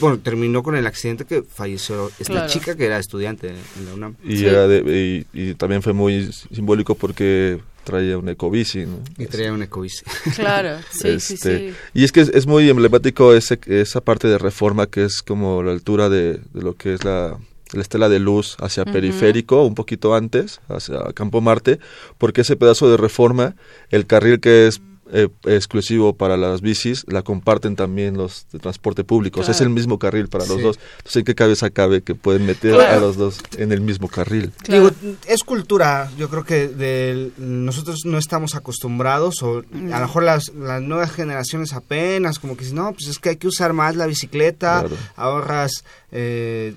[0.00, 4.16] bueno, terminó con el accidente que falleció esta chica que era estudiante en la UNAM.
[4.24, 8.98] Y, y, también fue muy simbólico porque traía un ecobici, ¿no?
[9.18, 10.04] Y traía un ecobici.
[10.34, 11.76] Claro, sí, sí, este, sí.
[11.94, 15.72] Y es que es, muy emblemático ese, esa parte de reforma que es como la
[15.72, 17.38] altura de, de lo que es la,
[17.72, 21.78] la estela de luz hacia periférico, un poquito antes, hacia Campo Marte,
[22.18, 23.56] porque ese pedazo de reforma,
[23.90, 24.80] el carril que es
[25.16, 29.42] eh, exclusivo para las bicis, la comparten también los de transporte público.
[29.42, 30.76] es el mismo carril para los dos.
[30.96, 34.50] Entonces, ¿en qué cabeza cabe que pueden meter a los dos en el mismo carril?
[34.66, 34.90] Digo,
[35.28, 36.10] es cultura.
[36.18, 41.74] Yo creo que nosotros no estamos acostumbrados, o a lo mejor las, las nuevas generaciones
[41.74, 46.74] apenas, como que no, pues es que hay que usar más la bicicleta, ahorras eh,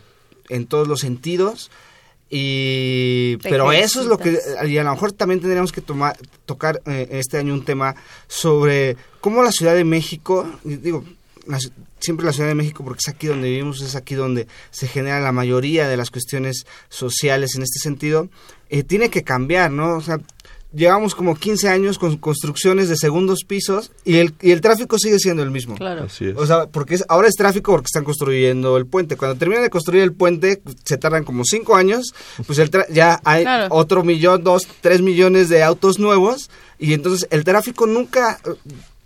[0.49, 1.71] en todos los sentidos
[2.29, 6.81] y pero eso es lo que y a lo mejor también tendríamos que tomar tocar
[6.85, 7.95] eh, este año un tema
[8.27, 11.05] sobre cómo la Ciudad de México digo
[11.99, 15.21] siempre la Ciudad de México porque es aquí donde vivimos es aquí donde se genera
[15.21, 18.27] la mayoría de las cuestiones sociales en este sentido
[18.69, 20.19] eh, tiene que cambiar no o sea
[20.77, 25.17] llevamos como 15 años con construcciones de segundos pisos y el, y el tráfico sigue
[25.17, 25.75] siendo el mismo.
[25.75, 26.03] Claro.
[26.03, 26.37] Así es.
[26.37, 29.17] O sea, porque es, ahora es tráfico porque están construyendo el puente.
[29.17, 32.13] Cuando terminan de construir el puente, se tardan como 5 años,
[32.45, 37.43] pues el ya hay otro millón, dos, tres millones de autos nuevos y entonces el
[37.43, 38.39] tráfico nunca...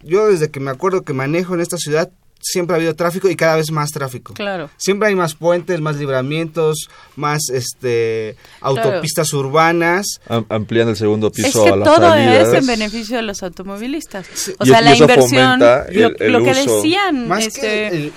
[0.03, 2.09] Yo desde que me acuerdo que manejo en esta ciudad,
[2.41, 4.33] siempre ha habido tráfico y cada vez más tráfico.
[4.33, 4.69] Claro.
[4.77, 10.19] Siempre hay más puentes, más libramientos, más este autopistas urbanas.
[10.49, 14.27] amplían el segundo piso es a las todo es en beneficio de los automovilistas.
[14.59, 18.11] O sea, la inversión, lo, que decían este,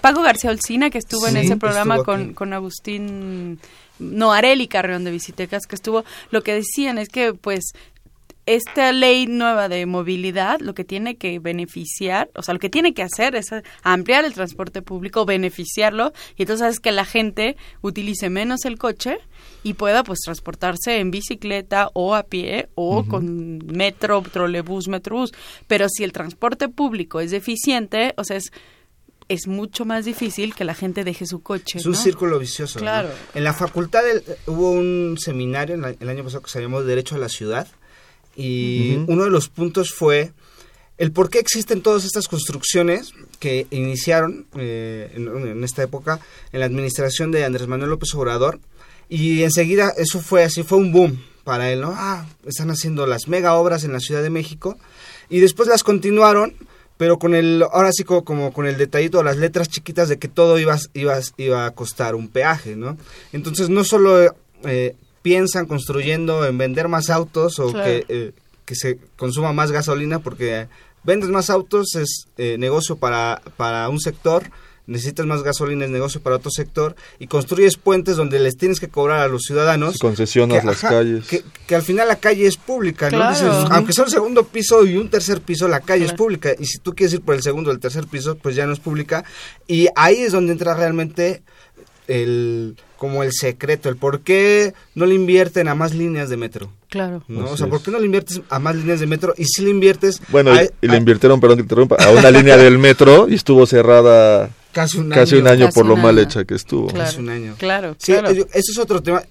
[0.00, 3.58] Paco, García Olcina, que estuvo en ese programa con, con Agustín
[3.98, 7.72] no Areli Carreón de Visitecas que estuvo lo que decían es que pues
[8.46, 12.92] esta ley nueva de movilidad lo que tiene que beneficiar, o sea, lo que tiene
[12.92, 13.46] que hacer es
[13.82, 19.18] ampliar el transporte público, beneficiarlo, y entonces es que la gente utilice menos el coche
[19.62, 25.32] y pueda pues transportarse en bicicleta o a pie o con metro, trolebús, metrobús.
[25.66, 28.52] Pero si el transporte público es deficiente, o sea, es
[29.26, 31.78] es mucho más difícil que la gente deje su coche.
[31.78, 32.78] Es un círculo vicioso.
[32.78, 33.08] Claro.
[33.34, 34.02] En la facultad
[34.46, 37.66] hubo un seminario el año pasado que se llamó Derecho a la Ciudad
[38.36, 40.32] y uno de los puntos fue
[40.96, 46.20] el por qué existen todas estas construcciones que iniciaron eh, en, esta época
[46.52, 48.60] en la administración de Andrés Manuel López Obrador
[49.08, 51.92] y enseguida eso fue así, fue un boom para él, ¿no?
[51.94, 54.78] Ah, están haciendo las mega obras en la Ciudad de México
[55.28, 56.54] y después las continuaron,
[56.96, 60.28] pero con el, ahora sí como, como con el detallito, las letras chiquitas de que
[60.28, 62.96] todo iba, iba, iba a costar un peaje, ¿no?
[63.32, 68.32] Entonces no solo eh, piensan construyendo en vender más autos o que, eh,
[68.66, 70.68] que se consuma más gasolina porque
[71.02, 74.42] vendes más autos es eh, negocio para, para un sector,
[74.86, 78.88] necesitas más gasolina es negocio para otro sector y construyes puentes donde les tienes que
[78.88, 79.96] cobrar a los ciudadanos.
[79.96, 81.24] concesionas las calles.
[81.26, 83.24] Que, al final la calle es pública, ¿no?
[83.70, 86.80] aunque sea un segundo piso y un tercer piso, la calle es pública y si
[86.80, 89.24] tú quieres ir por el segundo o el tercer piso, pues ya no es pública
[89.66, 91.42] y ahí es donde entra realmente
[92.08, 96.70] el como el secreto, el por qué no le invierten a más líneas de metro.
[96.88, 97.22] Claro.
[97.28, 97.50] ¿no?
[97.50, 99.34] o sea, ¿por qué no le inviertes a más líneas de metro?
[99.36, 100.22] Y si le inviertes...
[100.28, 104.48] Bueno, y, le invirtieron, perdón que interrumpa, a una línea del metro y estuvo cerrada
[104.72, 106.86] casi un casi Un año por lo mal hecha que estuvo.
[106.86, 107.56] Claro, casi un año.
[107.58, 109.22] Claro, sí, Eso es otro tema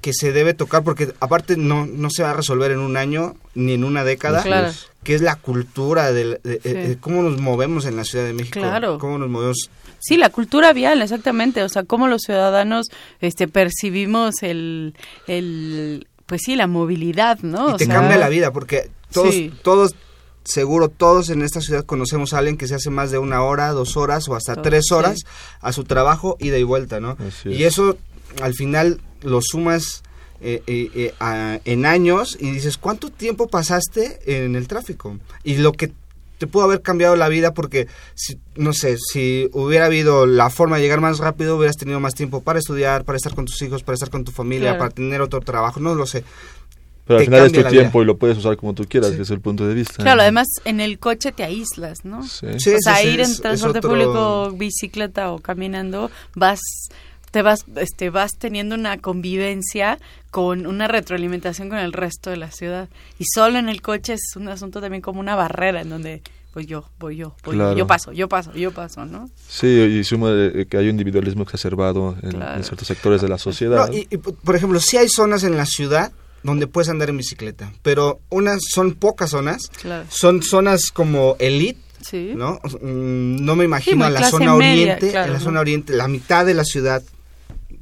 [0.00, 3.36] que se debe tocar porque aparte no, no se va a resolver en un año
[3.54, 4.42] ni en una década.
[4.42, 4.72] Claro.
[5.02, 8.60] Que es la cultura de, de, cómo nos movemos en la Ciudad de México.
[8.60, 8.98] Claro.
[8.98, 9.68] Cómo nos movemos
[10.02, 11.62] Sí, la cultura vial, exactamente.
[11.62, 12.88] O sea, cómo los ciudadanos
[13.20, 14.94] este, percibimos el,
[15.28, 17.74] el, pues sí, la movilidad, ¿no?
[17.74, 19.32] Y te cambia la vida, porque todos,
[19.62, 19.94] todos,
[20.42, 23.70] seguro todos en esta ciudad conocemos a alguien que se hace más de una hora,
[23.70, 25.20] dos horas o hasta tres horas
[25.60, 27.16] a su trabajo, ida y vuelta, ¿no?
[27.44, 27.96] y eso,
[28.40, 30.02] al final, lo sumas...
[30.44, 30.90] Eh, eh,
[31.20, 35.16] eh, en años y dices, ¿cuánto tiempo pasaste en el tráfico?
[35.44, 35.92] Y lo que
[36.38, 37.86] te pudo haber cambiado la vida porque,
[38.16, 42.16] si, no sé, si hubiera habido la forma de llegar más rápido, hubieras tenido más
[42.16, 45.20] tiempo para estudiar, para estar con tus hijos, para estar con tu familia, para tener
[45.20, 46.24] otro trabajo, no lo sé.
[47.06, 49.30] Pero al final es tu tiempo y lo puedes usar como tú quieras, que es
[49.30, 50.02] el punto de vista.
[50.02, 52.26] Claro, además en el coche te aíslas, ¿no?
[52.26, 52.46] Sí.
[52.46, 56.60] o sea, ir en transporte público, bicicleta o caminando, vas
[57.32, 59.98] te vas este vas teniendo una convivencia
[60.30, 62.88] con una retroalimentación con el resto de la ciudad.
[63.18, 66.22] Y solo en el coche es un asunto también como una barrera en donde
[66.54, 69.30] voy yo, voy yo, voy yo, paso, yo paso, yo paso, ¿no?
[69.48, 70.28] Sí, y suma
[70.68, 73.90] que hay un individualismo exacerbado en, ciertos sectores de la sociedad.
[73.90, 76.12] y, por ejemplo, sí hay zonas en la ciudad
[76.42, 79.70] donde puedes andar en bicicleta, pero unas son pocas zonas,
[80.10, 81.80] son zonas como elite,
[82.34, 82.60] ¿no?
[82.82, 86.52] Mm, no me imagino a la zona oriente, en la zona oriente, la mitad de
[86.52, 87.02] la ciudad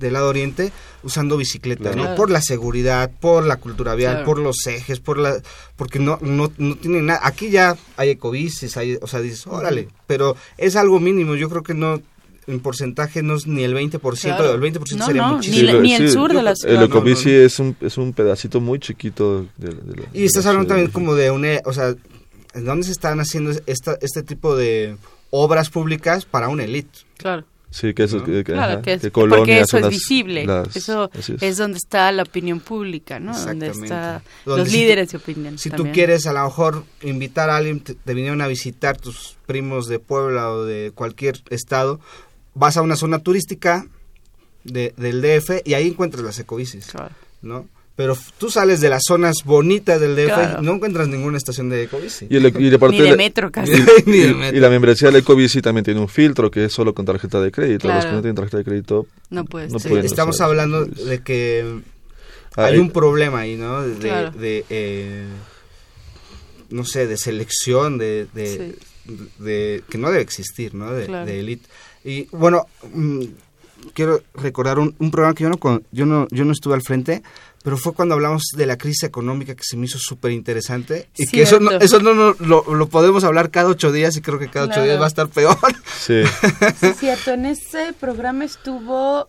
[0.00, 0.72] del lado oriente
[1.04, 2.14] usando bicicleta, ¿no?
[2.16, 5.40] Por la seguridad, por la cultura vial, por los ejes, por la
[5.76, 7.20] porque no no no tiene nada.
[7.22, 11.62] Aquí ya hay ecobicis, hay, o sea, dices, "Órale", pero es algo mínimo, yo creo
[11.62, 12.00] que no
[12.46, 15.80] en porcentaje no es ni el 20%, el 20% sería muchísimo.
[15.80, 16.74] Ni, el sur de la ciudad.
[16.74, 19.46] El ecobici es, un, es un pedacito muy chiquito.
[19.56, 19.76] De,
[20.12, 21.94] y estás hablando también como de un, o sea,
[22.54, 24.96] ¿en dónde se están haciendo esta, este tipo de
[25.30, 27.00] obras públicas para una élite?
[27.16, 27.44] Claro.
[27.70, 30.44] Sí, que eso que, claro, que es, porque eso es visible.
[30.74, 31.56] eso es.
[31.56, 33.38] donde está la opinión pública, ¿no?
[33.38, 35.56] Donde están los líderes de opinión.
[35.56, 39.86] Si tú quieres a lo mejor invitar a alguien, te, vinieron a visitar tus primos
[39.86, 42.00] de Puebla o de cualquier estado,
[42.54, 43.86] vas a una zona turística
[44.64, 46.92] de, del DF y ahí encuentras las ecobicis,
[47.40, 47.68] ¿no?
[48.00, 51.82] Pero tú sales de las zonas bonitas del DF y no encuentras ninguna estación de
[51.82, 52.24] ecobici.
[52.30, 53.72] Y, de Ni de metro casi.
[54.06, 57.52] Y, la membresía del ecobici también tiene un filtro que es solo con tarjeta de
[57.52, 57.88] crédito.
[57.88, 61.82] Los que no tienen tarjeta de crédito no, puedes, Estamos hablando de que
[62.56, 63.82] hay un problema ahí, ¿no?
[63.82, 65.26] De, eh,
[66.70, 70.90] no sé, de selección, de, de, que no debe existir, ¿no?
[70.90, 71.68] De, elite.
[72.02, 73.24] Y bueno, mm,
[73.92, 77.22] quiero recordar un, un programa que yo no, yo no, yo no estuve al frente,
[77.62, 81.26] pero fue cuando hablamos de la crisis económica que se me hizo súper interesante y
[81.26, 84.66] que eso no, eso no, lo, podemos hablar cada ocho días y creo que cada
[84.66, 85.56] ocho días va a estar peor.
[86.00, 86.22] Sí.
[86.80, 87.32] sí, cierto.
[87.32, 89.28] En ese programa estuvo,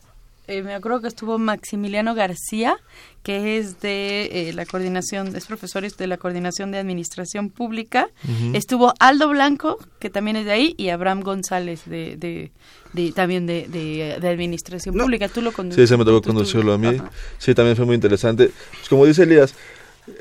[0.52, 2.76] eh, me acuerdo que estuvo Maximiliano García,
[3.24, 8.10] que es de eh, la coordinación, es profesor de la coordinación de administración pública.
[8.52, 12.18] Estuvo Aldo Blanco, que también es de ahí, y Abraham González, de,
[12.93, 15.30] de, también de, de, administración pública.
[15.30, 15.84] Tú lo conduciste.
[15.84, 16.97] Sí, se me tocó conducirlo a mí.
[17.38, 18.52] Sí, también fue muy interesante.
[18.72, 19.56] Pues como dice Elías,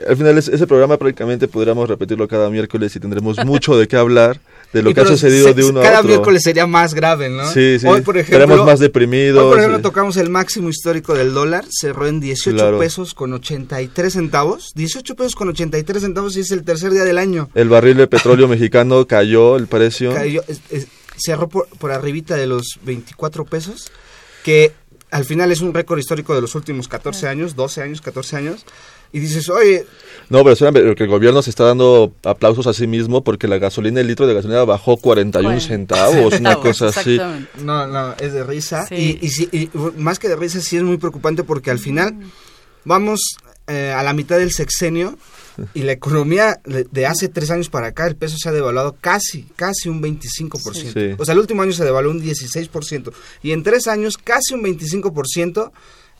[0.06, 4.40] al final ese programa prácticamente podríamos repetirlo cada miércoles y tendremos mucho de qué hablar
[4.72, 5.92] de lo que ha sucedido de uno a otro.
[5.92, 7.50] Cada miércoles sería más grave, ¿no?
[7.50, 7.86] Sí, sí.
[7.86, 9.42] Hoy, por ejemplo, estaremos más deprimidos.
[9.42, 14.12] Hoy, por ejemplo, tocamos el máximo histórico del dólar, cerró en 18 pesos con 83
[14.12, 14.72] centavos.
[14.74, 17.48] 18 pesos con 83 centavos y es el tercer día del año.
[17.54, 20.14] El barril de petróleo mexicano cayó el precio.
[20.14, 20.42] Cayó,
[21.16, 23.90] cerró por, por arribita de los 24 pesos,
[24.44, 24.72] que
[25.10, 28.64] al final es un récord histórico de los últimos 14 años, 12 años, 14 años.
[29.12, 29.86] Y dices, oye...
[30.28, 33.58] No, pero espérame, que el gobierno se está dando aplausos a sí mismo porque la
[33.58, 37.18] gasolina, el litro de gasolina bajó 41 centavos, una cosa así.
[37.62, 38.86] No, no, es de risa.
[38.90, 42.14] Y, y, más que de risa, sí es muy preocupante porque al final
[42.84, 43.20] vamos
[43.66, 45.18] eh, a la mitad del sexenio
[45.74, 49.44] y la economía de hace tres años para acá, el peso se ha devaluado casi,
[49.56, 51.16] casi un 25%.
[51.18, 53.12] O sea, el último año se devaluó un 16%.
[53.42, 55.70] Y en tres años, casi un 25%.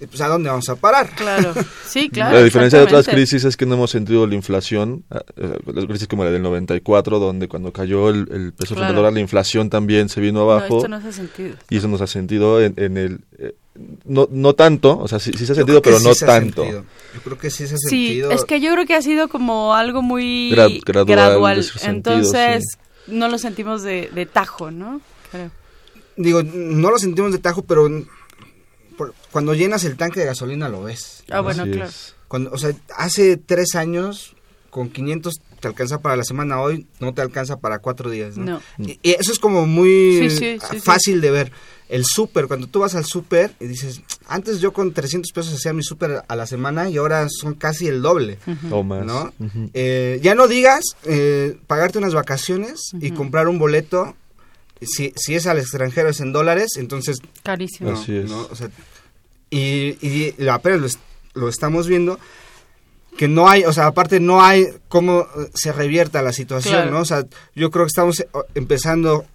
[0.06, 1.10] Pues, ¿a dónde vamos a parar?
[1.10, 1.52] Claro,
[1.86, 2.38] sí, claro.
[2.38, 5.86] La diferencia de otras crisis es que no hemos sentido la inflación, ah, eh, la
[5.86, 10.22] crisis como la del 94, donde cuando cayó el, peso dólar, la inflación también se
[10.22, 10.78] vino abajo.
[10.78, 11.56] esto no se ha sentido.
[11.68, 13.20] Y eso nos ha sentido en, el...
[13.38, 13.54] Eh,
[14.04, 16.64] no, no tanto, o sea, sí, sí se ha sentido, pero no tanto.
[16.64, 16.82] Yo
[17.22, 18.30] creo que sí se ha sentido.
[18.30, 21.64] Sí, es que yo creo que ha sido como algo muy gradual.
[21.82, 22.64] Entonces,
[23.06, 25.02] no lo sentimos de, de tajo, ¿no?
[26.16, 27.88] Digo, no lo sentimos de tajo, pero
[29.30, 31.24] cuando llenas el tanque de gasolina lo ves.
[31.30, 31.90] Ah, bueno, claro.
[32.28, 34.36] Cuando, o sea, hace tres años
[34.70, 38.60] con 500 te alcanza para la semana, hoy no te alcanza para cuatro días, ¿no?
[38.78, 40.28] Y, eso es como muy
[40.82, 41.52] fácil de ver.
[41.88, 45.72] El súper, cuando tú vas al súper y dices, antes yo con 300 pesos hacía
[45.72, 48.38] mi súper a la semana y ahora son casi el doble,
[48.70, 49.04] o más.
[49.04, 49.32] ¿no?
[49.74, 54.14] Eh, ya no digas eh, pagarte unas vacaciones y comprar un boleto
[54.82, 57.18] si, si es al extranjero es en dólares, entonces...
[57.42, 57.90] Carísimo.
[57.90, 58.30] Así es.
[58.30, 58.70] O sea,
[59.50, 60.98] y, y apenas
[61.34, 62.18] lo, estamos viendo,
[63.16, 67.00] que no hay, o sea, aparte no hay cómo se revierta la situación, ¿no?
[67.00, 68.24] O sea, yo creo que estamos
[68.54, 69.26] empezando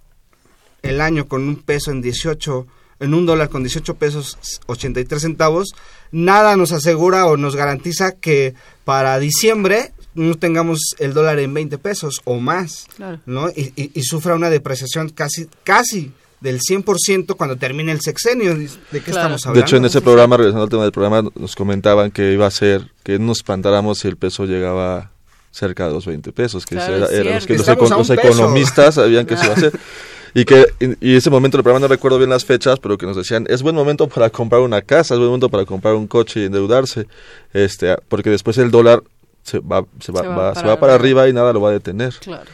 [0.82, 2.66] el año con un peso en 18,
[3.00, 5.74] en un dólar con 18 pesos 83 centavos,
[6.10, 8.54] nada nos asegura o nos garantiza que
[8.84, 12.86] para diciembre no tengamos el dólar en 20 pesos o más,
[13.26, 13.50] ¿no?
[13.50, 16.12] Y, y, sufra una depreciación casi, casi
[16.46, 18.54] del 100% cuando termine el sexenio.
[18.54, 19.52] ¿De qué estamos hablando?
[19.52, 22.50] De hecho, en ese programa, regresando al tema del programa, nos comentaban que iba a
[22.52, 25.10] ser que nos espantáramos si el peso llegaba
[25.50, 29.54] cerca de los 20 pesos, que, era, los, que los, economistas sabían que se iba
[29.54, 29.72] a hacer.
[30.34, 30.66] Y que
[31.00, 33.62] y ese momento del programa no recuerdo bien las fechas, pero que nos decían, es
[33.62, 37.06] buen momento para comprar una casa, es buen momento para comprar un coche y endeudarse,
[37.54, 39.02] este, porque después el dólar
[39.42, 42.14] se va, se va, se va, para, arriba y nada lo va a detener.
[42.20, 42.44] Claro.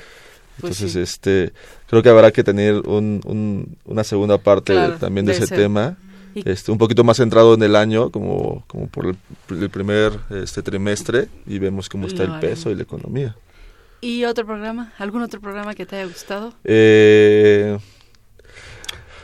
[0.60, 1.52] Pues Entonces, este,
[1.88, 5.96] creo que habrá que tener un, una segunda parte también de, ese tema.
[6.34, 11.28] Este, un poquito más centrado en el año, como, como por el, primer este trimestre,
[11.46, 13.36] y vemos cómo está el peso y la economía.
[14.00, 14.92] ¿Y otro programa?
[14.98, 16.54] ¿Algún otro programa que te haya gustado?
[16.64, 17.78] Eh,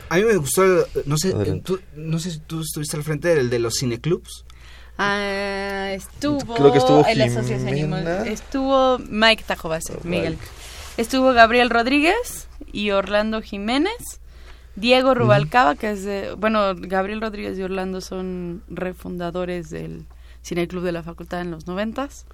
[0.09, 0.63] a mí me gustó,
[1.05, 4.45] no sé, tú, no sé si tú estuviste al frente del de los cineclubs.
[4.97, 7.93] Ah, estuvo, Creo que estuvo en la asociación
[8.27, 10.37] Estuvo Mike Tajobase, Miguel.
[10.99, 14.19] Estuvo Gabriel Rodríguez y Orlando Jiménez.
[14.75, 20.03] Diego Rubalcaba, que es de, bueno, Gabriel Rodríguez y Orlando son refundadores del
[20.43, 22.25] Cineclub de la Facultad en los noventas.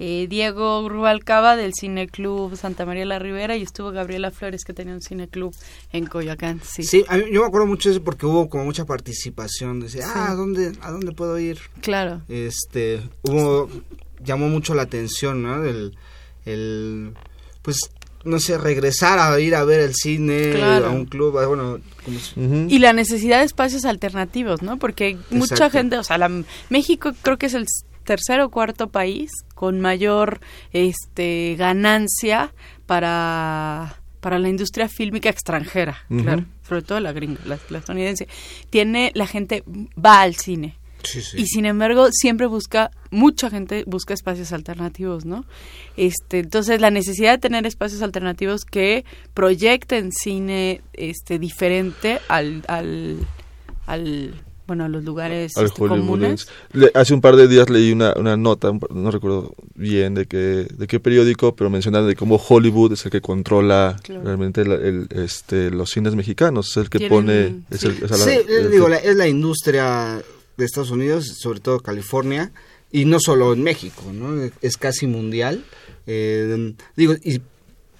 [0.00, 4.94] Eh, Diego Rubalcaba del Cineclub Santa María la Ribera y estuvo Gabriela Flores que tenía
[4.94, 5.54] un cineclub
[5.92, 6.60] en Coyoacán.
[6.64, 9.78] Sí, sí yo me acuerdo mucho de eso porque hubo como mucha participación.
[9.78, 11.60] Decía, ah, ¿a dónde, ¿a dónde puedo ir?
[11.80, 12.22] Claro.
[12.28, 13.70] Este, hubo,
[14.18, 15.64] llamó mucho la atención, ¿no?
[15.64, 15.96] El,
[16.44, 17.14] el,
[17.62, 17.92] pues
[18.24, 21.78] no sé, regresar a ir a ver el cine, a un club, bueno...
[22.68, 24.78] Y la necesidad de espacios alternativos, ¿no?
[24.78, 26.30] Porque mucha gente, o sea, la,
[26.68, 27.66] México creo que es el
[28.04, 30.40] tercer o cuarto país con mayor
[30.72, 32.52] este ganancia
[32.86, 38.28] para para la industria fílmica extranjera, claro, sobre todo la gringa, la, estadounidense.
[38.68, 39.64] Tiene la gente
[39.96, 40.76] va al cine.
[41.34, 45.44] Y sin embargo, siempre busca, mucha gente busca espacios alternativos, ¿no?
[45.96, 53.18] Este, entonces, la necesidad de tener espacios alternativos que proyecten cine este, diferente al, al,
[53.86, 54.34] al
[54.70, 56.46] bueno, a los lugares este, comunes.
[56.94, 60.86] hace un par de días leí una, una nota, no recuerdo bien de qué, de
[60.86, 65.90] qué periódico, pero mencionando de cómo Hollywood es el que controla realmente el, este, los
[65.90, 67.62] cines mexicanos, es el que pone...
[67.68, 67.88] Es sí,
[68.48, 70.22] es, digo, la, es la industria
[70.60, 72.52] de Estados Unidos, sobre todo California,
[72.92, 74.50] y no solo en México, ¿no?
[74.62, 75.64] Es casi mundial.
[76.06, 77.40] Eh, digo, y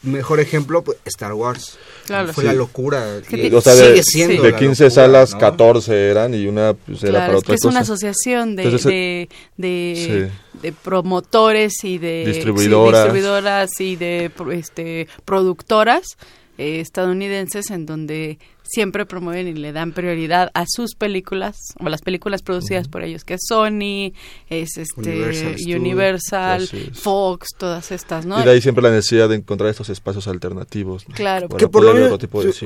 [0.03, 1.79] mejor ejemplo, pues, Star Wars.
[2.07, 3.21] Claro, Fue la locura.
[3.29, 7.69] sigue siendo de 15 salas, 14 eran y una pues, era para otra es que
[7.69, 10.31] Es una asociación de, de,
[10.63, 16.17] de, promotores y de distribuidoras, distribuidoras y de este, productoras
[16.59, 18.39] eh, estadounidenses en donde
[18.71, 23.25] siempre promueven y le dan prioridad a sus películas o las películas producidas por ellos,
[23.25, 24.12] que es Sony,
[24.49, 28.41] es este Universal, Fox, todas estas, ¿no?
[28.41, 31.05] Y de ahí siempre la necesidad de encontrar estos espacios alternativos.
[31.14, 32.18] Claro, que por lo, mismo,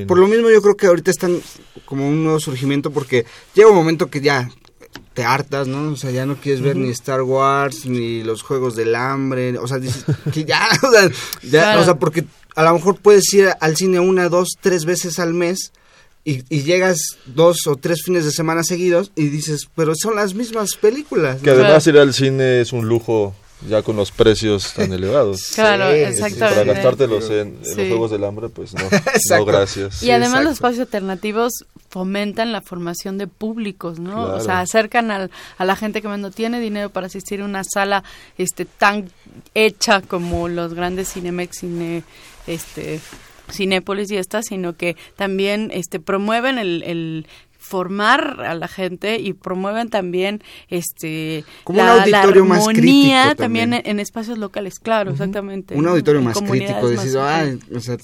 [0.06, 1.40] por lo mismo yo creo que ahorita están
[1.86, 3.24] como un nuevo surgimiento porque
[3.54, 4.50] llega un momento que ya
[5.14, 5.92] te hartas, ¿no?
[5.92, 9.66] O sea, ya no quieres ver ni Star Wars, ni los Juegos del Hambre, o
[9.66, 11.10] sea, dices que ya, o sea,
[11.42, 12.24] ya, o sea, porque
[12.54, 15.72] a lo mejor puedes ir al cine una, dos, tres veces al mes
[16.24, 20.34] y, y, llegas dos o tres fines de semana seguidos y dices, pero son las
[20.34, 21.42] mismas películas.
[21.42, 23.34] Que además ir al cine es un lujo
[23.68, 25.52] ya con los precios tan elevados.
[25.54, 26.60] Claro, exactamente.
[26.60, 28.82] Para gastártelos en, los Juegos del Hambre, pues no,
[29.30, 30.02] no gracias.
[30.02, 34.34] Y además los espacios alternativos fomentan la formación de públicos, ¿no?
[34.34, 37.62] O sea, acercan al, a la gente que no tiene dinero para asistir a una
[37.64, 38.02] sala
[38.38, 39.10] este tan
[39.54, 42.02] hecha como los grandes Cinemex, Cine,
[42.46, 43.00] este
[43.50, 47.26] Cinépolis y estas, sino que también este promueven el, el
[47.64, 53.72] formar a la gente y promueven también este Como la, un auditorio más crítico también,
[53.72, 55.74] en, espacios locales, claro, exactamente.
[55.74, 57.96] Un auditorio más crítico, decir, o sea,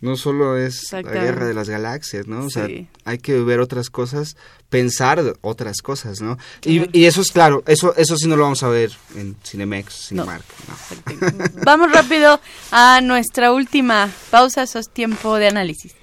[0.00, 2.46] no solo es la guerra de las galaxias, ¿no?
[2.46, 2.66] O sea,
[3.04, 4.38] hay que ver otras cosas,
[4.70, 6.38] pensar otras cosas, ¿no?
[6.64, 10.08] Y, y, eso es claro, eso eso sí no lo vamos a ver en Cinemex,
[10.08, 11.52] Cinemark, no.
[11.62, 12.40] Vamos rápido
[12.70, 15.94] a nuestra última pausa, eso es tiempo de análisis.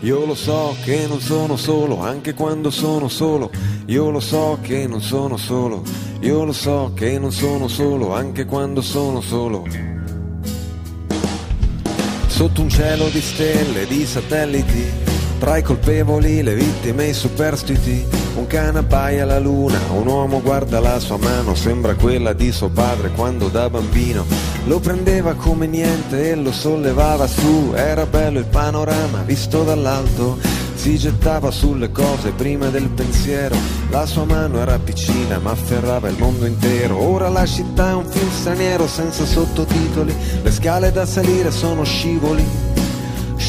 [0.00, 3.50] Io lo so che non sono solo, anche quando sono solo.
[3.86, 5.82] Io lo so che non sono solo.
[6.20, 9.66] Io lo so che non sono solo, anche quando sono solo.
[12.28, 15.07] Sotto un cielo di stelle, di satelliti
[15.38, 18.04] tra i colpevoli, le vittime e i superstiti,
[18.36, 22.68] un cane abbaia alla luna, un uomo guarda la sua mano, sembra quella di suo
[22.68, 24.24] padre quando da bambino
[24.66, 30.38] lo prendeva come niente e lo sollevava su, era bello il panorama visto dall'alto,
[30.74, 33.56] si gettava sulle cose prima del pensiero,
[33.90, 38.06] la sua mano era piccina ma afferrava il mondo intero, ora la città è un
[38.06, 42.44] film straniero senza sottotitoli, le scale da salire sono scivoli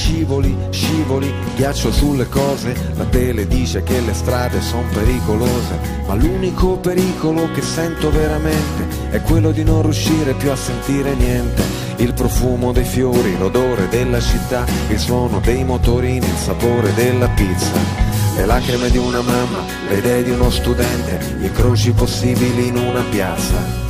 [0.09, 6.77] scivoli, scivoli, ghiaccio sulle cose, la tele dice che le strade sono pericolose, ma l'unico
[6.77, 11.63] pericolo che sento veramente è quello di non riuscire più a sentire niente,
[11.97, 18.07] il profumo dei fiori, l'odore della città, il suono dei motorini, il sapore della pizza.
[18.35, 23.03] Le lacrime di una mamma, le idee di uno studente, i croci possibili in una
[23.11, 23.88] piazza.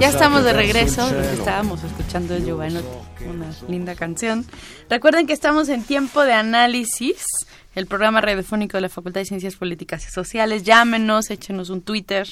[0.00, 2.80] Ya estamos de regreso, estábamos escuchando Giovanni,
[3.28, 4.44] una linda canción.
[4.90, 7.24] Recuerden que estamos en tiempo de análisis,
[7.74, 10.62] el programa radiofónico de la Facultad de Ciencias Políticas y Sociales.
[10.62, 12.26] Llámenos, échenos un Twitter,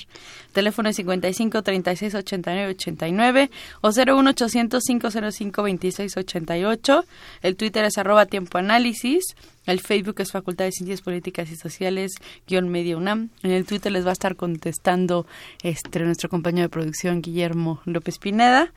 [0.53, 7.05] teléfono 55 36 89 89 o 01 800 505 26 88.
[7.43, 9.25] El Twitter es arroba tiempo análisis.
[9.65, 12.15] El Facebook es Facultad de Ciencias Políticas y Sociales,
[12.49, 13.31] guion medio UNAM.
[13.45, 15.25] En el Twitter les va a estar contestando
[15.63, 18.73] este, nuestro compañero de producción, Guillermo López Pineda.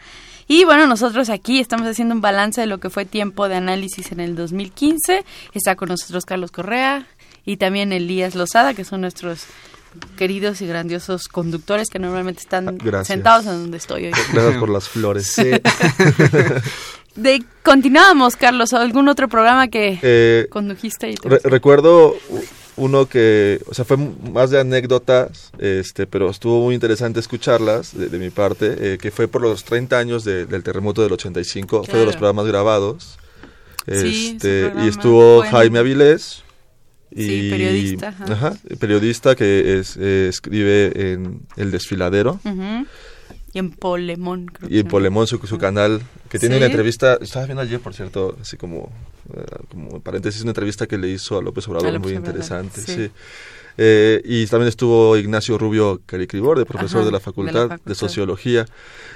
[0.48, 4.12] Y bueno, nosotros aquí estamos haciendo un balance de lo que fue tiempo de análisis
[4.12, 5.26] en el 2015.
[5.54, 7.08] Está con nosotros Carlos Correa
[7.46, 9.46] y también Elías Lozada, que son nuestros
[10.18, 14.12] queridos y grandiosos conductores que normalmente están sentados en donde estoy hoy.
[14.34, 15.32] Gracias por las flores.
[15.34, 15.52] Sí.
[17.16, 21.12] De, continuamos, Carlos, ¿algún otro programa que eh, condujiste?
[21.12, 22.14] Y recuerdo
[22.78, 28.18] uno que, o sea, fue más de anécdotas, este, pero estuvo muy interesante escucharlas de,
[28.18, 32.06] mi parte, eh, que fue por los 30 años del terremoto del 85, fue de
[32.06, 33.18] los programas grabados.
[33.88, 36.44] Este, y estuvo Jaime Avilés,
[37.12, 38.08] y, periodista.
[38.20, 38.54] Ajá.
[38.80, 42.40] periodista que es, eh, escribe en El Desfiladero.
[43.56, 47.46] Y en Polemón, creo Y en Polemón, su, su canal, que tiene una entrevista, estaba
[47.46, 48.92] viendo ayer, por cierto, así como,
[49.34, 53.10] eh, como paréntesis, una entrevista que le hizo a López Obrador, muy interesante, sí.
[53.78, 58.66] Eh, y también estuvo Ignacio Rubio Caricribor, de profesor de, la facultad, de Sociología,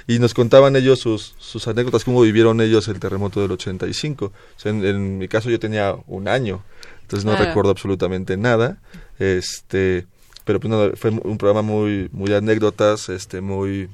[0.06, 4.24] y nos contaban ellos sus, sus anécdotas, cómo vivieron ellos el terremoto del 85.
[4.24, 6.62] O sea, en, mi caso yo tenía un año,
[7.02, 8.78] entonces no recuerdo absolutamente nada.
[9.18, 10.06] Este,
[10.46, 13.90] pero pues, fue un programa muy, muy anécdotas, este, muy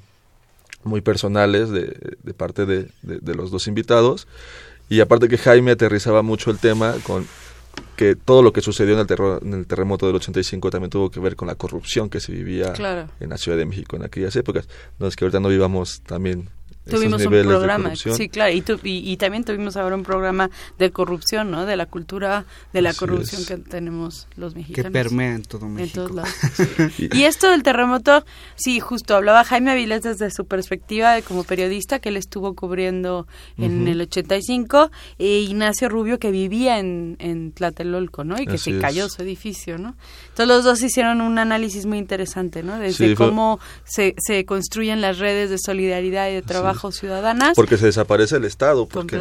[0.87, 4.27] muy personales de, de parte de, de, los dos invitados.
[4.89, 7.27] Y aparte que Jaime aterrizaba mucho el tema con
[7.97, 11.21] que todo lo que sucedió en el, en el terremoto del 85 también tuvo que
[11.21, 12.73] ver con la corrupción que se vivía
[13.21, 14.69] en la Ciudad de México en aquellas épocas.
[14.99, 16.49] No es que ahorita no vivamos también
[16.89, 21.67] Tuvimos un programa, sí, claro, y, y, también tuvimos ahora un programa de corrupción, ¿no?
[21.67, 24.93] De la cultura de la corrupción que tenemos los mexicanos.
[24.93, 26.09] Que permea en todo México.
[26.99, 28.25] y esto del terremoto,
[28.55, 33.27] sí, justo hablaba Jaime Avilés desde su perspectiva de como periodista que él estuvo cubriendo
[33.59, 38.41] en el 85, e Ignacio Rubio que vivía en, en Tlatelolco, ¿no?
[38.41, 39.97] Y que se cayó su edificio, ¿no?
[40.37, 42.79] Entonces los dos hicieron un análisis muy interesante, ¿no?
[42.79, 47.55] Desde cómo se, se construyen las redes de solidaridad y de trabajo ciudadanas.
[47.57, 49.17] Porque se desaparece el Estado, porque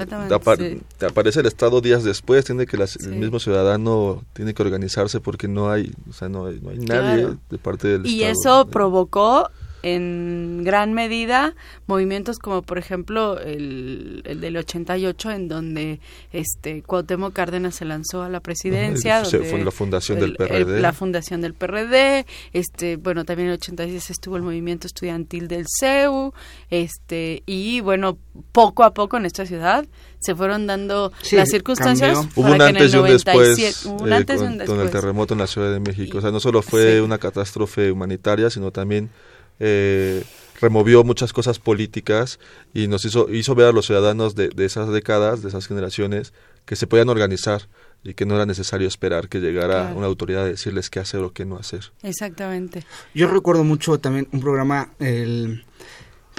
[1.08, 5.72] aparece el Estado días después, tiene que el mismo ciudadano tiene que organizarse porque no
[5.72, 8.34] hay, o sea, no hay, nadie de parte del y Estado.
[8.34, 9.50] Y eso provocó
[9.86, 11.54] en gran medida
[11.86, 16.00] movimientos como por ejemplo el, el del 88 en donde
[16.34, 21.42] este Cuauhtémoc Cárdenas se lanzó a la presidencia fue la fundación del PRD la fundación
[21.42, 26.34] del PRD este bueno también en el 86 estuvo el movimiento estudiantil del CEU
[26.72, 28.18] este y bueno
[28.52, 29.86] poco a poco en esta ciudad
[30.20, 35.40] se fueron dando las circunstancias hubo un antes y un después con, el terremoto en
[35.40, 36.18] la Ciudad de México.
[36.18, 39.12] O sea no solo fue una catástrofe humanitaria sino también
[39.60, 40.24] eh,
[40.60, 42.40] removió muchas cosas políticas
[42.74, 46.34] y nos hizo, hizo ver a los ciudadanos de, esas décadas, de esas generaciones,
[46.66, 47.68] que se podían organizar
[48.04, 51.34] y que no era necesario esperar que llegara una autoridad a decirles qué hacer o
[51.34, 51.92] qué no hacer.
[52.04, 52.84] Exactamente.
[53.14, 55.64] Yo recuerdo mucho también un programa el,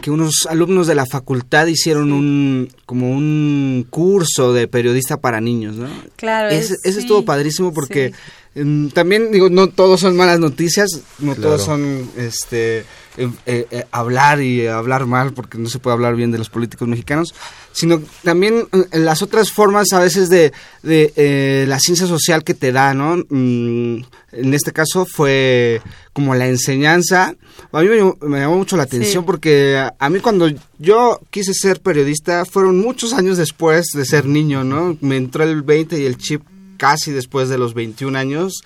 [0.01, 5.77] que unos alumnos de la facultad hicieron un como un curso de periodista para niños,
[5.77, 5.89] ¿no?
[6.17, 6.51] Claro.
[6.51, 8.13] Ese, estuvo padrísimo porque
[8.55, 10.89] em, también digo no todos son malas noticias,
[11.19, 12.85] no todos son este
[13.19, 16.51] eh, eh, eh, hablar y hablar mal, porque no se puede hablar bien de los
[16.51, 17.35] políticos mexicanos,
[17.73, 20.53] sino también las otras formas a veces de,
[20.83, 23.17] de la ciencia social que te da, ¿no?
[23.17, 25.81] Mm, en este caso fue
[26.13, 27.35] como la enseñanza.
[27.73, 31.81] A mí me, llamó mucho la atención porque a, a, mí cuando yo quise ser
[31.81, 34.99] periodista fueron muchos años después de ser niño, ¿no?
[35.01, 36.43] Me entró el 20 y el chip
[36.77, 38.63] casi después de los 21 años.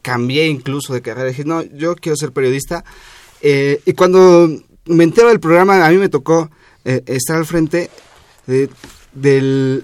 [0.00, 1.28] cambié incluso de carrera.
[1.28, 2.82] Dije, no, yo quiero ser periodista.
[3.40, 4.48] Eh, y cuando
[4.86, 6.50] me entero del programa, a mí me tocó
[6.84, 7.90] eh, estar al frente
[9.16, 9.82] del,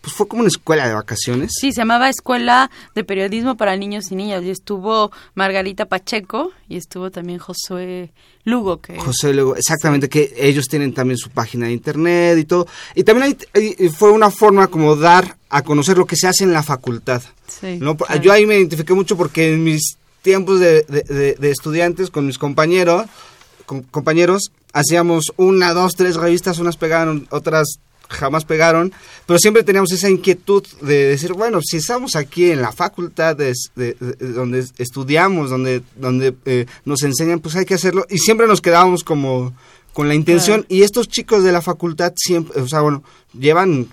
[0.00, 1.50] Pues fue como una escuela de vacaciones.
[1.58, 4.44] Sí, se llamaba Escuela de Periodismo para Niños y Niñas.
[4.44, 8.12] Y estuvo Margarita Pacheco y estuvo también Josué
[8.44, 8.80] Lugo.
[8.80, 8.98] Que...
[8.98, 12.66] José Lugo, exactamente, que ellos tienen también su página de internet y todo.
[12.94, 13.36] Y también
[13.96, 17.22] fue una forma como dar a conocer lo que se hace en la facultad.
[17.46, 17.80] Sí,
[18.22, 23.06] Yo ahí me identifiqué mucho porque en mis tiempos de, de, estudiantes con mis compañeros,
[23.90, 28.92] compañeros, hacíamos una, dos, tres revistas, unas pegaron, otras jamás pegaron,
[29.26, 33.54] pero siempre teníamos esa inquietud de decir, bueno, si estamos aquí en la facultad de,
[34.18, 39.04] donde estudiamos, donde, donde eh, nos enseñan, pues hay que hacerlo, y siempre nos quedábamos
[39.04, 39.52] como
[39.92, 43.02] con la intención, y estos chicos de la facultad siempre, o sea, bueno,
[43.38, 43.88] llevan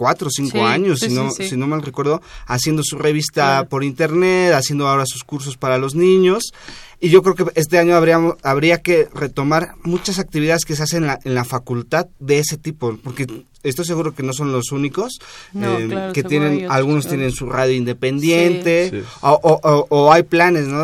[0.00, 4.54] cuatro o cinco años, si, no, si no mal recuerdo, haciendo su revista por internet,
[4.54, 6.54] haciendo ahora sus cursos para los niños.
[7.00, 11.02] Y yo creo que este año habría, habría que retomar muchas actividades que se hacen
[11.02, 13.26] en la, en la facultad de ese tipo, porque
[13.62, 15.18] estoy seguro que no son los únicos,
[15.54, 20.80] eh, que tienen, algunos tienen su radio independiente, o, o, o, hay planes, ¿no?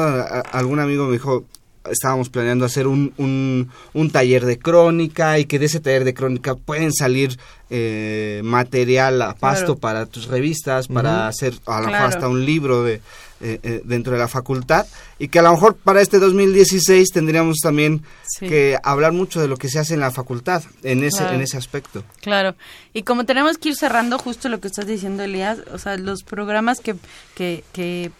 [0.53, 1.47] algún amigo me dijo,
[1.91, 6.55] estábamos planeando hacer un, un, taller de crónica y que de ese taller de crónica
[6.55, 7.39] pueden salir
[7.71, 12.83] eh, material a pasto para tus revistas, para hacer a lo mejor hasta un libro
[12.83, 13.01] de,
[13.41, 14.87] eh, eh, dentro de la facultad.
[15.19, 18.03] Y que a lo mejor para este 2016 tendríamos también
[18.41, 21.57] que hablar mucho de lo que se hace en la facultad en ese en ese
[21.57, 22.03] aspecto.
[22.23, 22.55] Claro.
[22.93, 26.23] Y como tenemos que ir cerrando justo lo que estás diciendo Elías, o sea, los
[26.23, 26.97] programas que
[27.35, 28.11] que, que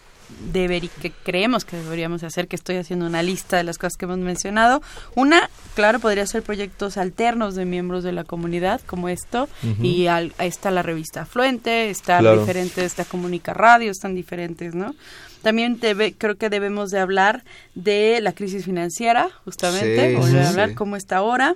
[0.53, 4.17] que creemos que deberíamos hacer, que estoy haciendo una lista de las cosas que hemos
[4.17, 4.81] mencionado.
[5.15, 9.47] Una, claro, podría ser proyectos alternos de miembros de la comunidad, como esto,
[9.81, 14.95] y ahí está la revista Afluente, están diferentes, está Comunica Radio, están diferentes, ¿no?
[15.41, 15.79] También
[16.17, 17.43] creo que debemos de hablar
[17.75, 21.55] de la crisis financiera, justamente, de hablar cómo está ahora,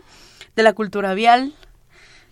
[0.56, 1.54] de la cultura vial,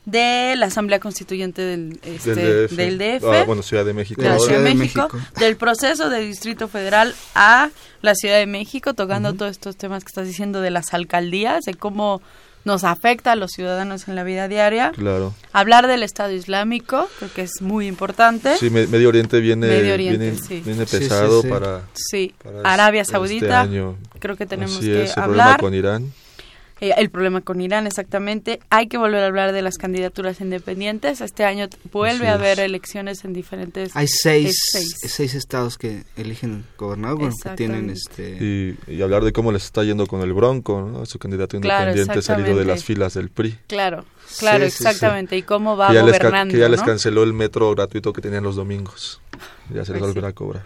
[0.10, 4.39] de la Asamblea Constituyente del, este, del DF, ah, bueno, Ciudad de México, de la
[4.39, 5.07] Ciudad de México,
[5.38, 7.70] del proceso del Distrito Federal a
[8.01, 11.74] la Ciudad de México, tocando todos estos temas que estás diciendo de las alcaldías, de
[11.74, 12.22] cómo
[12.66, 14.91] nos afecta a los ciudadanos en la vida diaria.
[14.91, 15.34] Claro.
[15.53, 18.57] Hablar del Estado Islámico, creo que es muy importante.
[18.57, 22.34] Sí, Medio Oriente viene, viene, pesado para, sí.
[22.64, 23.68] Arabia este Saudita.
[24.20, 25.60] creo que tenemos que hablar.
[25.60, 26.12] con Irán
[26.82, 28.60] eh, el problema con Irán, exactamente.
[28.70, 31.22] Hay que volver a hablar de las candidaturas independientes.
[31.22, 33.96] Este año vuelve a haber elecciones en diferentes...
[33.96, 34.56] Hay seis,
[35.06, 35.36] seis.
[35.36, 38.78] estados que eligen gobernador, que tienen este...
[38.88, 41.06] Y, hablar de cómo les está yendo con el Bronco, ¿no?
[41.06, 43.58] su candidato independiente salido de las filas del PRI.
[43.68, 44.06] Claro,
[44.38, 45.38] claro, exactamente.
[45.38, 46.54] Y cómo va gobernando.
[46.54, 49.22] que ya les canceló el metro gratuito que tenían los domingos.
[49.74, 50.64] Ya se les pues volverá a cobrar.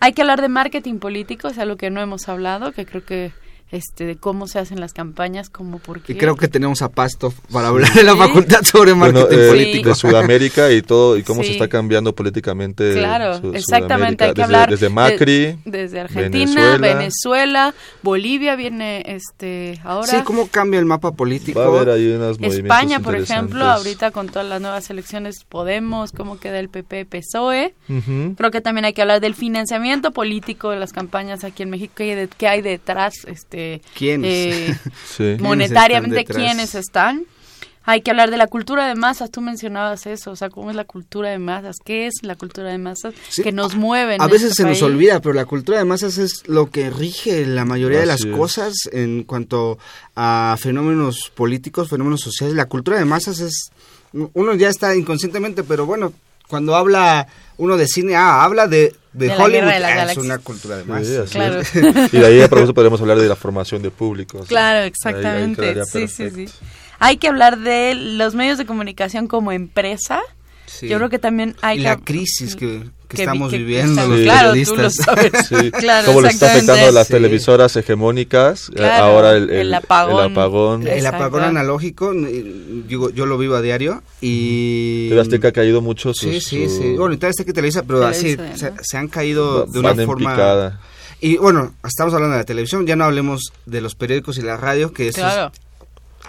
[0.00, 3.32] Hay que hablar de marketing político, es algo que no hemos hablado, que creo que
[3.70, 6.14] este, de cómo se hacen las campañas, como por qué.
[6.14, 9.88] Y creo que tenemos a Pasto para hablar de la facultad sobre marketing eh, político.
[9.90, 12.94] De Sudamérica y todo, y cómo se está cambiando políticamente.
[12.94, 14.70] Claro, exactamente, hay que hablar.
[14.70, 15.58] Desde Macri.
[15.64, 17.74] desde Argentina, Venezuela.
[18.02, 20.06] Bolivia viene este ahora.
[20.06, 21.60] Sí, cómo cambia el mapa político.
[21.60, 26.12] Va a haber ahí unos España, por ejemplo, ahorita con todas las nuevas elecciones, Podemos,
[26.12, 27.74] cómo queda el PP, PSOE.
[28.36, 31.94] Creo que también hay que hablar del financiamiento político de las campañas aquí en México,
[31.96, 33.57] qué, qué hay detrás, este
[33.94, 34.78] ¿Quiénes?
[35.18, 37.24] Eh, monetariamente quiénes están.
[37.84, 40.76] Hay que hablar de la cultura de masas, tú mencionabas eso, o sea, cómo es
[40.76, 44.18] la cultura de masas, qué es la cultura de masas que nos mueve.
[44.20, 47.64] a veces se nos olvida, pero la cultura de masas es lo que rige la
[47.64, 49.78] mayoría de las cosas en cuanto
[50.14, 52.54] a fenómenos políticos, fenómenos sociales.
[52.54, 53.70] La cultura de masas es,
[54.12, 56.12] uno ya está inconscientemente, pero bueno,
[56.48, 57.28] cuando habla
[57.58, 60.84] uno de cine, ah, habla de, de, Hollywood, ah, es una cultura de
[61.30, 61.60] claro.
[62.12, 64.46] y de ahí a propósito podemos hablar de la formación de públicos.
[64.48, 65.84] Claro, exactamente.
[65.84, 66.46] sí, sí, sí.
[66.98, 70.20] Hay que hablar de los medios de comunicación como empresa.
[70.82, 72.84] Yo creo que también hay y la crisis que,
[73.16, 75.32] estamos viviendo los claro, tú lo sabes.
[75.78, 80.24] claro, Cómo le está afectando a las televisoras hegemónicas, eh, ahora el, el, apagón.
[80.24, 82.12] El apagón, el apagón analógico,
[82.88, 85.10] yo, yo, lo vivo a diario y...
[85.18, 86.94] Azteca ha caído mucho sus, Sí, sí, sí.
[86.96, 88.36] Bueno, TV Azteca Televisa, pero así,
[88.82, 90.80] se, han caído de una forma...
[91.20, 94.56] Y bueno, estamos hablando de la televisión, ya no hablemos de los periódicos y la
[94.56, 95.52] radio, que eso claro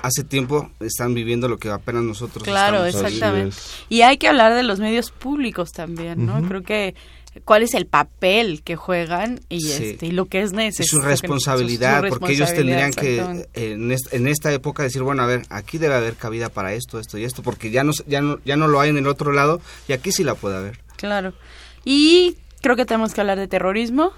[0.01, 3.55] hace tiempo están viviendo lo que apenas nosotros claro exactamente.
[3.89, 6.95] Y hay que hablar de los medios públicos también no creo que
[7.45, 12.03] cuál es el papel que juegan y este y lo que es necesario su responsabilidad
[12.09, 13.19] porque ellos tendrían que
[13.53, 17.17] en, en, esta época decir bueno a ver aquí debe haber cabida para esto esto
[17.17, 19.61] y esto porque ya no ya no ya no lo hay en el otro lado
[19.87, 20.79] y aquí sí la puede haber.
[20.95, 21.33] Claro.
[21.85, 24.11] Y creo que tenemos que hablar de terrorismo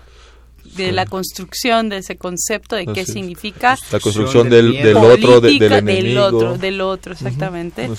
[0.76, 5.61] de la construcción de ese concepto de qué significa la construcción del, del otro del
[5.61, 5.82] enemigo.
[5.84, 7.89] del otro del otro exactamente.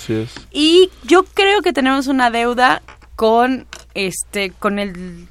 [0.51, 2.81] Y yo creo que tenemos una deuda
[3.15, 5.27] con este con el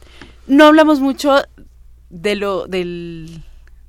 [0.46, 1.42] no hablamos mucho
[2.10, 3.42] de lo del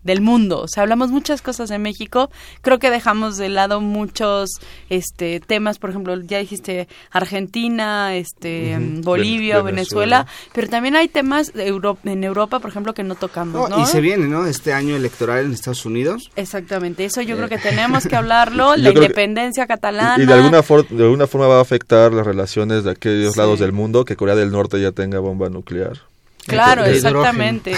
[0.04, 0.62] del mundo.
[0.62, 2.30] O sea, hablamos muchas cosas de México.
[2.62, 4.50] Creo que dejamos de lado muchos
[4.90, 11.68] este temas, por ejemplo, ya dijiste Argentina, este Bolivia, Venezuela, pero también hay temas de
[11.68, 13.82] Europa, en Europa, por ejemplo, que no tocamos, ¿no?
[13.82, 14.46] Y se viene, ¿no?
[14.46, 16.32] Este año electoral en Estados Unidos.
[16.36, 20.22] Exactamente, eso yo creo que tenemos que hablarlo, la independencia catalana.
[20.22, 23.72] Y de alguna, de alguna forma va a afectar las relaciones de aquellos lados del
[23.72, 26.13] mundo que Corea del Norte ya tenga bomba nuclear.
[26.48, 27.74] Claro, exactamente.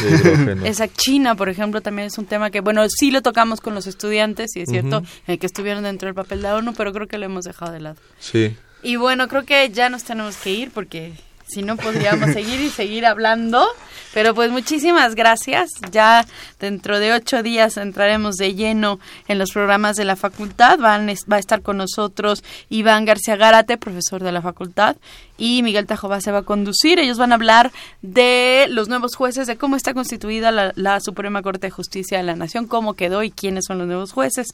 [0.63, 3.87] Esa China, por ejemplo, también es un tema que, bueno, sí lo tocamos con los
[3.87, 7.17] estudiantes, y es cierto, eh, que estuvieron dentro del papel de ONU, pero creo que
[7.17, 7.97] lo hemos dejado de lado.
[8.19, 8.55] Sí.
[8.83, 11.13] Y bueno, creo que ya nos tenemos que ir porque
[11.47, 13.65] si no podríamos seguir y seguir hablando.
[14.13, 15.71] Pero pues muchísimas gracias.
[15.91, 16.25] Ya
[16.59, 20.79] dentro de ocho días entraremos de lleno en los programas de la facultad.
[20.79, 24.95] Van, va a estar con nosotros Iván García Gárate, profesor de la facultad,
[25.37, 26.99] y Miguel Tajobá se va a conducir.
[26.99, 27.71] Ellos van a hablar
[28.01, 32.23] de los nuevos jueces, de cómo está constituida la, la Suprema Corte de Justicia de
[32.23, 34.47] la Nación, cómo quedó y quiénes son los nuevos jueces.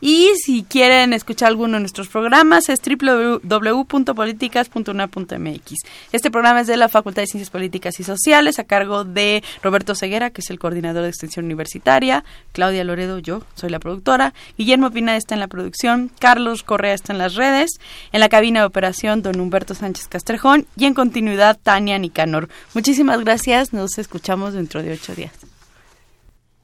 [0.00, 5.74] Y si quieren escuchar alguno de nuestros programas es www.políticas.una.mx.
[6.12, 9.94] Este programa es de la Facultad de Ciencias Políticas y Sociales a cargo de Roberto
[9.94, 14.90] Ceguera, que es el coordinador de extensión universitaria, Claudia Loredo, yo soy la productora, Guillermo
[14.90, 17.78] Pina está en la producción, Carlos Correa está en las redes,
[18.12, 22.48] en la cabina de operación don Humberto Sánchez Castrejón y en continuidad Tania Nicanor.
[22.74, 25.45] Muchísimas gracias, nos escuchamos dentro de ocho días.